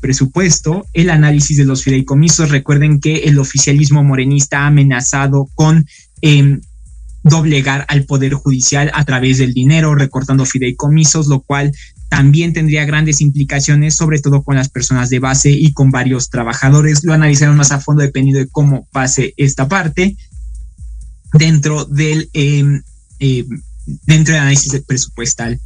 presupuesto 0.02 0.86
el 0.94 1.12
análisis 1.12 1.56
de 1.58 1.66
los 1.66 1.84
fideicomisos. 1.84 2.50
Recuerden 2.50 3.00
que 3.00 3.18
el 3.26 3.38
oficialismo 3.38 4.04
morenista 4.04 4.62
ha 4.62 4.68
amenazado 4.68 5.50
con 5.54 5.86
em, 6.22 6.62
doblegar 7.24 7.86
al 7.88 8.06
Poder 8.06 8.34
Judicial 8.34 8.92
a 8.96 9.06
través 9.06 9.38
del 9.38 9.54
dinero, 9.54 9.94
recortando 9.94 10.46
fideicomisos, 10.46 11.28
lo 11.28 11.42
cual 11.42 11.72
también 12.10 12.54
tendría 12.54 12.86
grandes 12.86 13.22
implicaciones, 13.22 13.94
sobre 13.94 14.20
todo 14.20 14.42
con 14.42 14.56
las 14.56 14.70
personas 14.70 15.12
de 15.12 15.20
base 15.20 15.52
y 15.52 15.74
con 15.74 15.92
varios 15.92 16.30
trabajadores. 16.30 17.04
Lo 17.04 17.14
analizaron 17.14 17.56
más 17.56 17.72
a 17.72 17.80
fondo 17.80 18.02
dependiendo 18.02 18.40
de 18.40 18.50
cómo 18.50 18.88
pase 18.92 19.36
esta 19.38 19.68
parte 19.68 20.18
dentro 21.34 21.86
del, 21.86 22.30
em, 22.34 22.82
em, 23.20 23.48
dentro 24.08 24.34
del 24.34 24.42
análisis 24.42 24.82
presupuestal. 24.88 25.60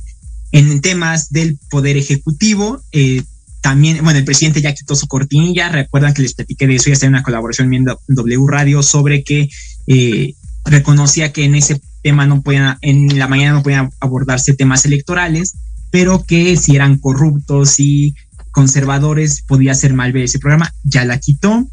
En 0.55 0.79
temas 0.79 1.31
del 1.31 1.59
Poder 1.69 1.97
Ejecutivo, 1.97 2.81
eh, 2.93 3.23
también, 3.59 4.01
bueno, 4.05 4.19
el 4.19 4.23
presidente 4.23 4.61
ya 4.61 4.73
quitó 4.73 4.95
su 4.95 5.05
cortinilla, 5.05 5.67
recuerdan 5.67 6.13
que 6.13 6.21
les 6.21 6.33
platiqué 6.33 6.65
de 6.65 6.75
eso, 6.75 6.85
ya 6.87 6.93
está 6.93 7.07
en 7.07 7.11
una 7.11 7.23
colaboración 7.23 7.73
en 7.73 7.83
W 7.83 8.45
Radio 8.47 8.81
sobre 8.81 9.25
que 9.25 9.49
eh, 9.87 10.33
reconocía 10.63 11.33
que 11.33 11.43
en 11.43 11.55
ese 11.55 11.81
tema 12.03 12.25
no 12.25 12.41
podían, 12.41 12.77
en 12.79 13.19
la 13.19 13.27
mañana 13.27 13.51
no 13.51 13.63
podían 13.63 13.89
abordarse 13.99 14.53
temas 14.53 14.85
electorales, 14.85 15.57
pero 15.91 16.23
que 16.23 16.55
si 16.55 16.73
eran 16.73 16.99
corruptos 16.99 17.77
y 17.81 18.15
conservadores 18.51 19.41
podía 19.41 19.73
ser 19.73 19.93
mal 19.93 20.13
ver 20.13 20.23
ese 20.23 20.39
programa, 20.39 20.73
ya 20.83 21.03
la 21.03 21.19
quitó. 21.19 21.67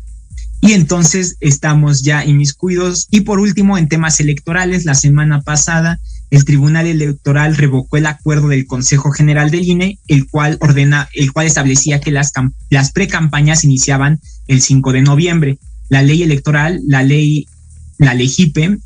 Y 0.61 0.73
entonces 0.73 1.37
estamos 1.39 2.03
ya 2.03 2.25
inmiscuidos. 2.25 3.07
Y 3.13 3.21
por 3.21 3.39
último, 3.39 3.79
en 3.79 3.87
temas 3.87 4.19
electorales, 4.19 4.85
la 4.85 4.97
semana 4.97 5.41
pasada 5.43 6.01
el 6.33 6.47
Tribunal 6.47 6.87
Electoral 6.87 7.55
revocó 7.59 7.99
el 7.99 8.07
acuerdo 8.07 8.49
del 8.49 8.67
Consejo 8.67 9.11
General 9.11 9.51
del 9.51 9.69
INE, 9.69 9.99
el 10.09 10.27
cual 10.27 10.57
ordena, 10.63 11.07
el 11.13 11.31
cual 11.31 11.47
establecía 11.47 12.01
que 12.01 12.11
las, 12.11 12.33
las 12.71 12.91
precampañas 12.91 13.65
iniciaban 13.65 14.19
el 14.47 14.63
5 14.63 14.93
de 14.95 15.03
noviembre. 15.03 15.59
La 15.91 16.01
ley 16.01 16.23
electoral, 16.23 16.81
la 16.87 17.03
ley, 17.03 17.49
la 17.99 18.15
ley 18.15 18.29
JIPE, 18.29 18.79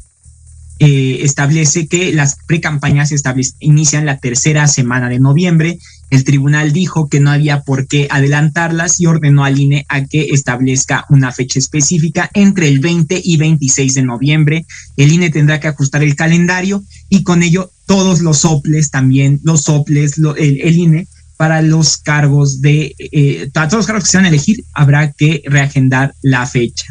eh, 0.80 1.18
establece 1.22 1.87
que 1.87 2.12
las 2.12 2.37
precampañas 2.48 3.14
inician 3.61 4.06
la 4.06 4.18
tercera 4.18 4.66
semana 4.66 5.09
de 5.09 5.20
noviembre. 5.20 5.78
El 6.11 6.25
tribunal 6.25 6.73
dijo 6.73 7.09
que 7.09 7.21
no 7.21 7.31
había 7.31 7.62
por 7.62 7.88
qué 7.88 8.07
adelantarlas 8.11 9.01
y 9.01 9.07
ordenó 9.07 9.45
al 9.45 9.59
INE 9.59 9.87
a 9.88 10.05
que 10.05 10.29
establezca 10.33 11.05
una 11.11 11.33
fecha 11.33 11.59
específica 11.59 12.31
entre 12.35 12.69
el 12.69 12.79
20 12.79 13.21
y 13.25 13.37
26 13.37 13.95
de 13.95 14.03
noviembre. 14.03 14.66
El 14.97 15.12
INE 15.12 15.31
tendrá 15.31 15.59
que 15.59 15.69
ajustar 15.69 16.03
el 16.03 16.14
calendario 16.14 16.85
y 17.09 17.25
con 17.25 17.42
ello 17.42 17.71
todos 17.87 18.21
los 18.21 18.38
soples 18.38 18.90
también, 18.90 19.40
los 19.42 19.62
soples, 19.62 20.21
el, 20.37 20.77
INE 20.77 21.09
para 21.37 21.61
los 21.61 21.97
cargos 21.97 22.61
de, 22.61 22.95
eh, 22.99 23.51
todos 23.53 23.73
los 23.73 23.87
cargos 23.87 24.05
que 24.05 24.11
se 24.11 24.19
van 24.19 24.27
a 24.27 24.29
elegir, 24.29 24.64
habrá 24.73 25.12
que 25.12 25.42
reagendar 25.47 26.14
la 26.23 26.47
fecha. 26.47 26.87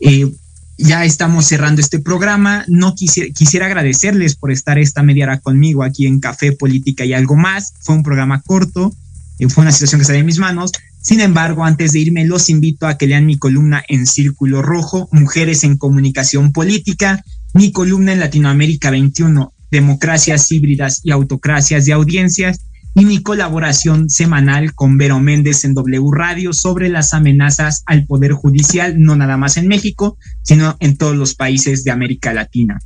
Eh, 0.00 0.32
ya 0.78 1.04
estamos 1.04 1.44
cerrando 1.46 1.80
este 1.80 1.98
programa. 1.98 2.64
No 2.68 2.94
quisiera, 2.94 3.30
quisiera 3.34 3.66
agradecerles 3.66 4.36
por 4.36 4.52
estar 4.52 4.78
esta 4.78 5.02
media 5.02 5.24
hora 5.24 5.40
conmigo 5.40 5.82
aquí 5.82 6.06
en 6.06 6.20
Café 6.20 6.52
Política 6.52 7.04
y 7.04 7.12
algo 7.12 7.36
más. 7.36 7.74
Fue 7.80 7.96
un 7.96 8.02
programa 8.02 8.40
corto, 8.40 8.94
eh, 9.38 9.48
fue 9.48 9.62
una 9.62 9.72
situación 9.72 10.00
que 10.00 10.06
salió 10.06 10.20
en 10.20 10.26
mis 10.26 10.38
manos. 10.38 10.72
Sin 11.02 11.20
embargo, 11.20 11.64
antes 11.64 11.92
de 11.92 12.00
irme, 12.00 12.24
los 12.24 12.48
invito 12.48 12.86
a 12.86 12.96
que 12.96 13.06
lean 13.06 13.26
mi 13.26 13.38
columna 13.38 13.84
en 13.88 14.06
Círculo 14.06 14.62
Rojo, 14.62 15.08
Mujeres 15.12 15.64
en 15.64 15.76
Comunicación 15.76 16.52
Política, 16.52 17.24
mi 17.54 17.72
columna 17.72 18.12
en 18.12 18.20
Latinoamérica 18.20 18.90
21, 18.90 19.52
Democracias 19.70 20.50
híbridas 20.50 21.00
y 21.04 21.10
autocracias 21.10 21.84
de 21.86 21.92
audiencias, 21.92 22.60
y 22.98 23.04
mi 23.04 23.22
colaboración 23.22 24.10
semanal 24.10 24.74
con 24.74 24.98
Vero 24.98 25.20
Méndez 25.20 25.64
en 25.64 25.72
W 25.72 26.10
Radio 26.10 26.52
sobre 26.52 26.88
las 26.88 27.14
amenazas 27.14 27.84
al 27.86 28.06
Poder 28.06 28.32
Judicial, 28.32 29.00
no 29.00 29.14
nada 29.14 29.36
más 29.36 29.56
en 29.56 29.68
México, 29.68 30.18
sino 30.42 30.76
en 30.80 30.96
todos 30.96 31.14
los 31.14 31.36
países 31.36 31.84
de 31.84 31.92
América 31.92 32.32
Latina. 32.32 32.80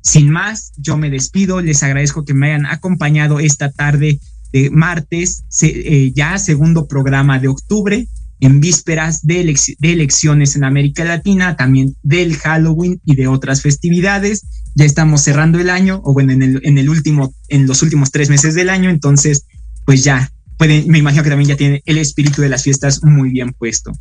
Sin 0.00 0.30
más, 0.30 0.72
yo 0.78 0.96
me 0.96 1.10
despido, 1.10 1.60
les 1.60 1.82
agradezco 1.82 2.24
que 2.24 2.32
me 2.32 2.46
hayan 2.46 2.64
acompañado 2.64 3.40
esta 3.40 3.70
tarde 3.70 4.20
de 4.54 4.70
martes, 4.70 5.44
eh, 5.60 6.12
ya 6.14 6.38
segundo 6.38 6.86
programa 6.86 7.38
de 7.38 7.48
octubre, 7.48 8.06
en 8.42 8.60
vísperas 8.60 9.24
de, 9.24 9.54
elecciones 9.82 10.56
en 10.56 10.64
América 10.64 11.04
Latina, 11.04 11.56
también 11.56 11.94
del 12.02 12.36
Halloween 12.36 13.00
y 13.04 13.14
de 13.14 13.28
otras 13.28 13.62
festividades 13.62 14.42
ya 14.74 14.84
estamos 14.84 15.20
cerrando 15.20 15.60
el 15.60 15.70
año, 15.70 16.00
o 16.02 16.12
bueno, 16.12 16.32
en 16.32 16.42
el, 16.42 16.88
último, 16.88 17.34
en 17.48 17.66
los 17.66 17.82
últimos 17.82 18.10
tres 18.10 18.30
meses 18.30 18.54
del 18.54 18.70
año, 18.70 18.90
entonces, 18.90 19.46
pues 19.84 20.02
ya, 20.02 20.32
pueden, 20.56 20.88
me 20.88 20.98
imagino 20.98 21.22
que 21.22 21.28
también 21.28 21.50
ya 21.50 21.56
tiene 21.56 21.82
el 21.84 21.98
espíritu 21.98 22.42
de 22.42 22.48
las 22.48 22.64
fiestas 22.64 23.04
muy 23.04 23.30
bien 23.30 23.52
puesto. 23.52 23.92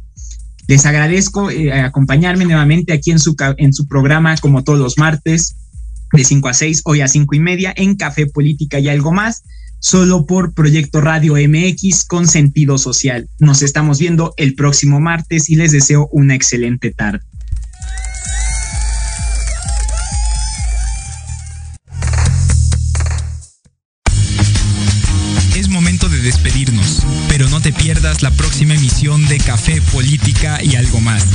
Les 0.67 0.85
agradezco 0.85 1.51
eh, 1.51 1.73
acompañarme 1.73 2.45
nuevamente 2.45 2.93
aquí 2.93 3.11
en 3.11 3.19
su, 3.19 3.35
en 3.57 3.73
su 3.73 3.87
programa, 3.87 4.35
como 4.37 4.63
todos 4.63 4.79
los 4.79 4.97
martes, 4.97 5.55
de 6.13 6.23
5 6.23 6.47
a 6.47 6.53
6, 6.53 6.81
hoy 6.85 7.01
a 7.01 7.07
5 7.07 7.35
y 7.35 7.39
media, 7.39 7.73
en 7.75 7.95
Café 7.95 8.25
Política 8.25 8.79
y 8.79 8.89
algo 8.89 9.11
más, 9.11 9.43
solo 9.81 10.25
por 10.25 10.53
Proyecto 10.53 11.01
Radio 11.01 11.33
MX 11.33 12.05
con 12.05 12.27
sentido 12.27 12.77
social. 12.77 13.27
Nos 13.39 13.61
estamos 13.63 13.99
viendo 13.99 14.33
el 14.37 14.55
próximo 14.55 15.01
martes 15.01 15.49
y 15.49 15.55
les 15.55 15.73
deseo 15.73 16.07
una 16.13 16.35
excelente 16.35 16.91
tarde. 16.91 17.21
despedirnos, 26.21 26.99
pero 27.27 27.49
no 27.49 27.61
te 27.61 27.73
pierdas 27.73 28.21
la 28.21 28.31
próxima 28.31 28.75
emisión 28.75 29.27
de 29.27 29.37
Café 29.37 29.81
Política 29.91 30.59
y 30.63 30.75
algo 30.75 31.01
más, 31.01 31.25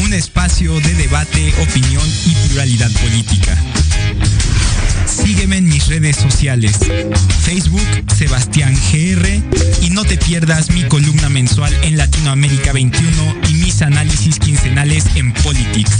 un 0.00 0.12
espacio 0.12 0.78
de 0.80 0.94
debate, 0.94 1.52
opinión 1.62 2.06
y 2.26 2.48
pluralidad 2.48 2.90
política. 2.92 3.56
Sígueme 5.14 5.58
en 5.58 5.68
mis 5.68 5.86
redes 5.86 6.16
sociales, 6.16 6.76
Facebook 7.42 7.86
Sebastián 8.16 8.74
GR 8.74 9.26
y 9.82 9.90
no 9.90 10.04
te 10.04 10.18
pierdas 10.18 10.70
mi 10.70 10.82
columna 10.84 11.28
mensual 11.28 11.72
en 11.82 11.96
Latinoamérica 11.96 12.72
21 12.72 13.36
y 13.48 13.54
mis 13.54 13.80
análisis 13.82 14.38
quincenales 14.38 15.04
en 15.14 15.32
Politics. 15.32 15.92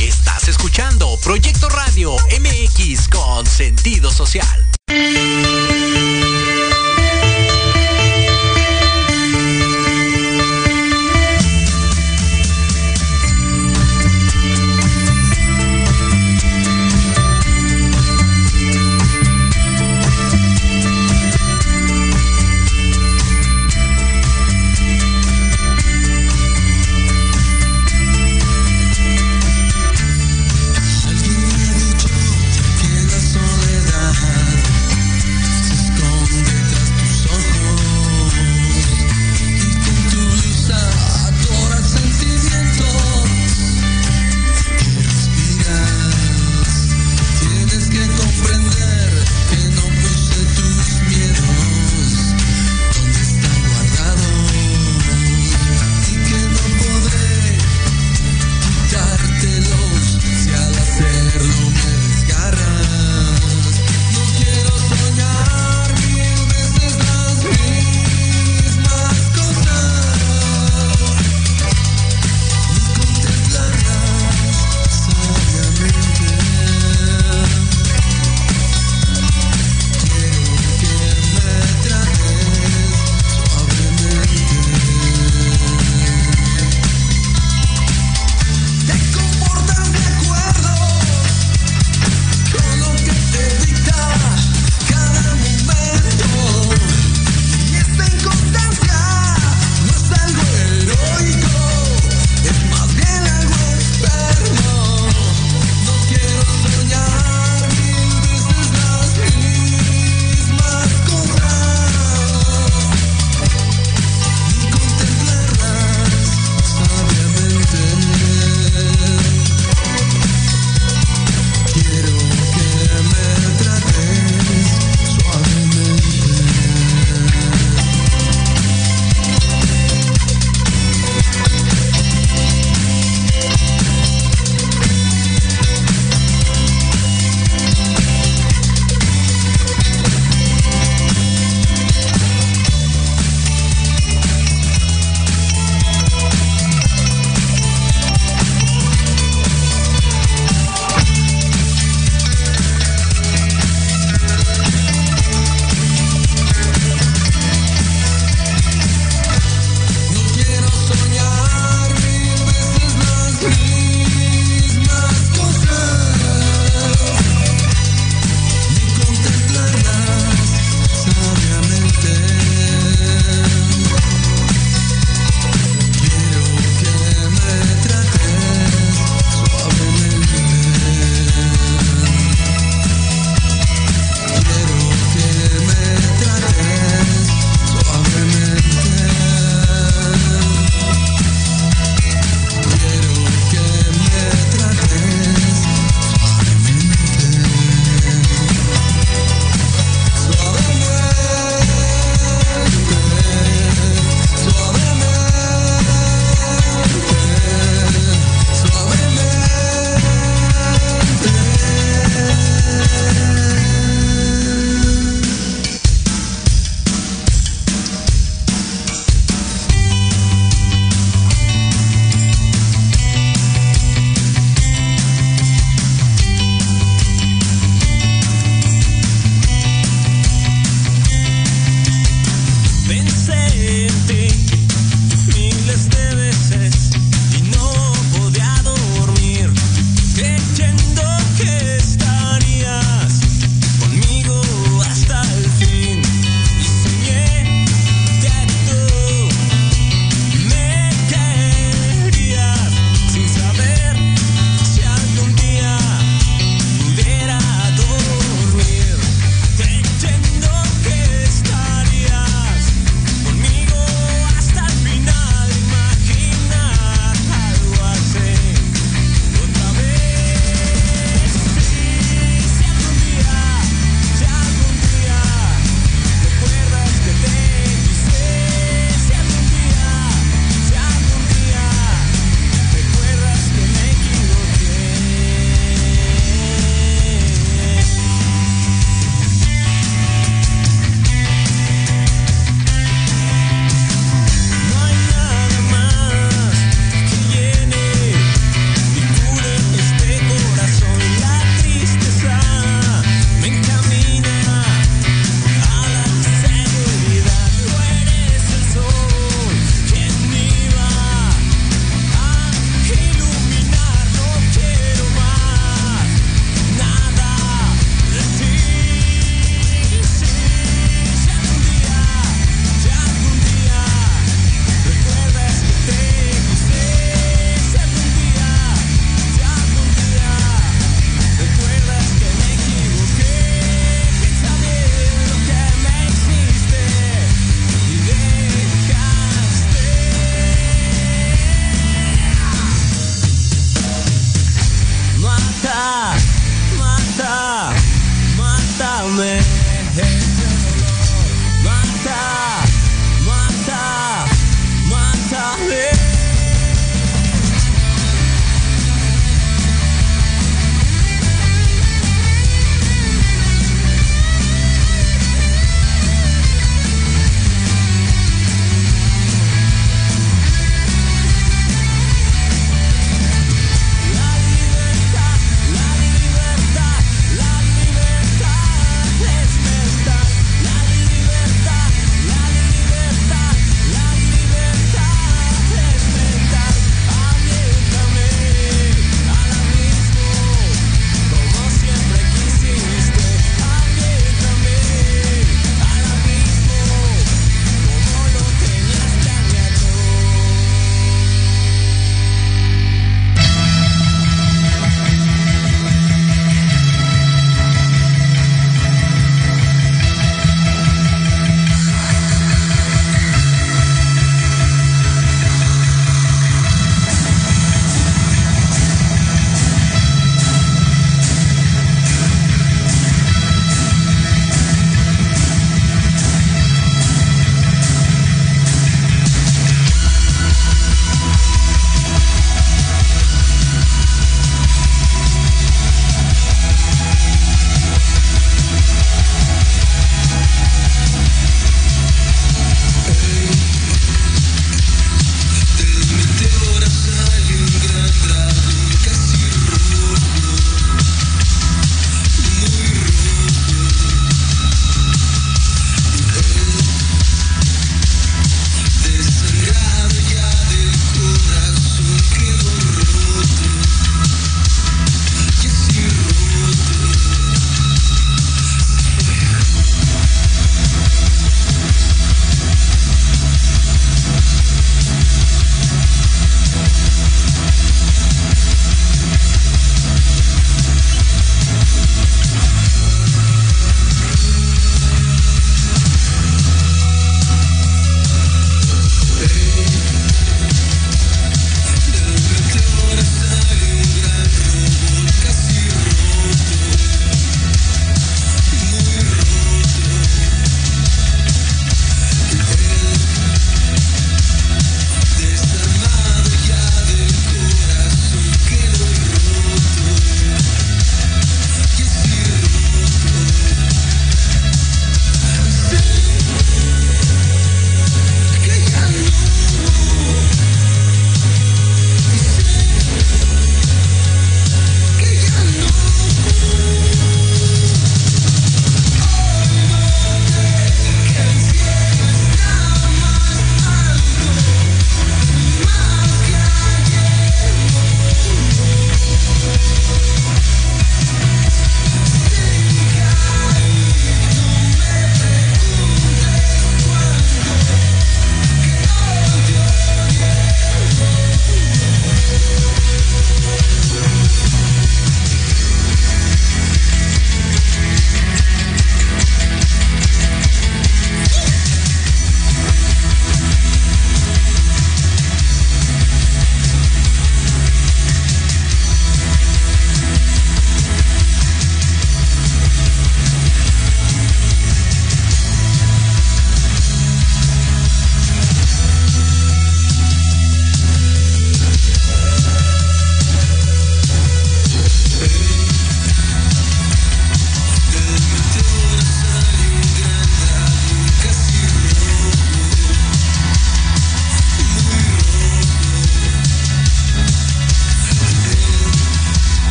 Estás 0.00 0.48
escuchando 0.48 1.18
Proyecto 1.22 1.68
Radio 1.68 2.16
MX 2.40 3.08
con 3.08 3.46
sentido 3.46 4.10
social. 4.10 4.64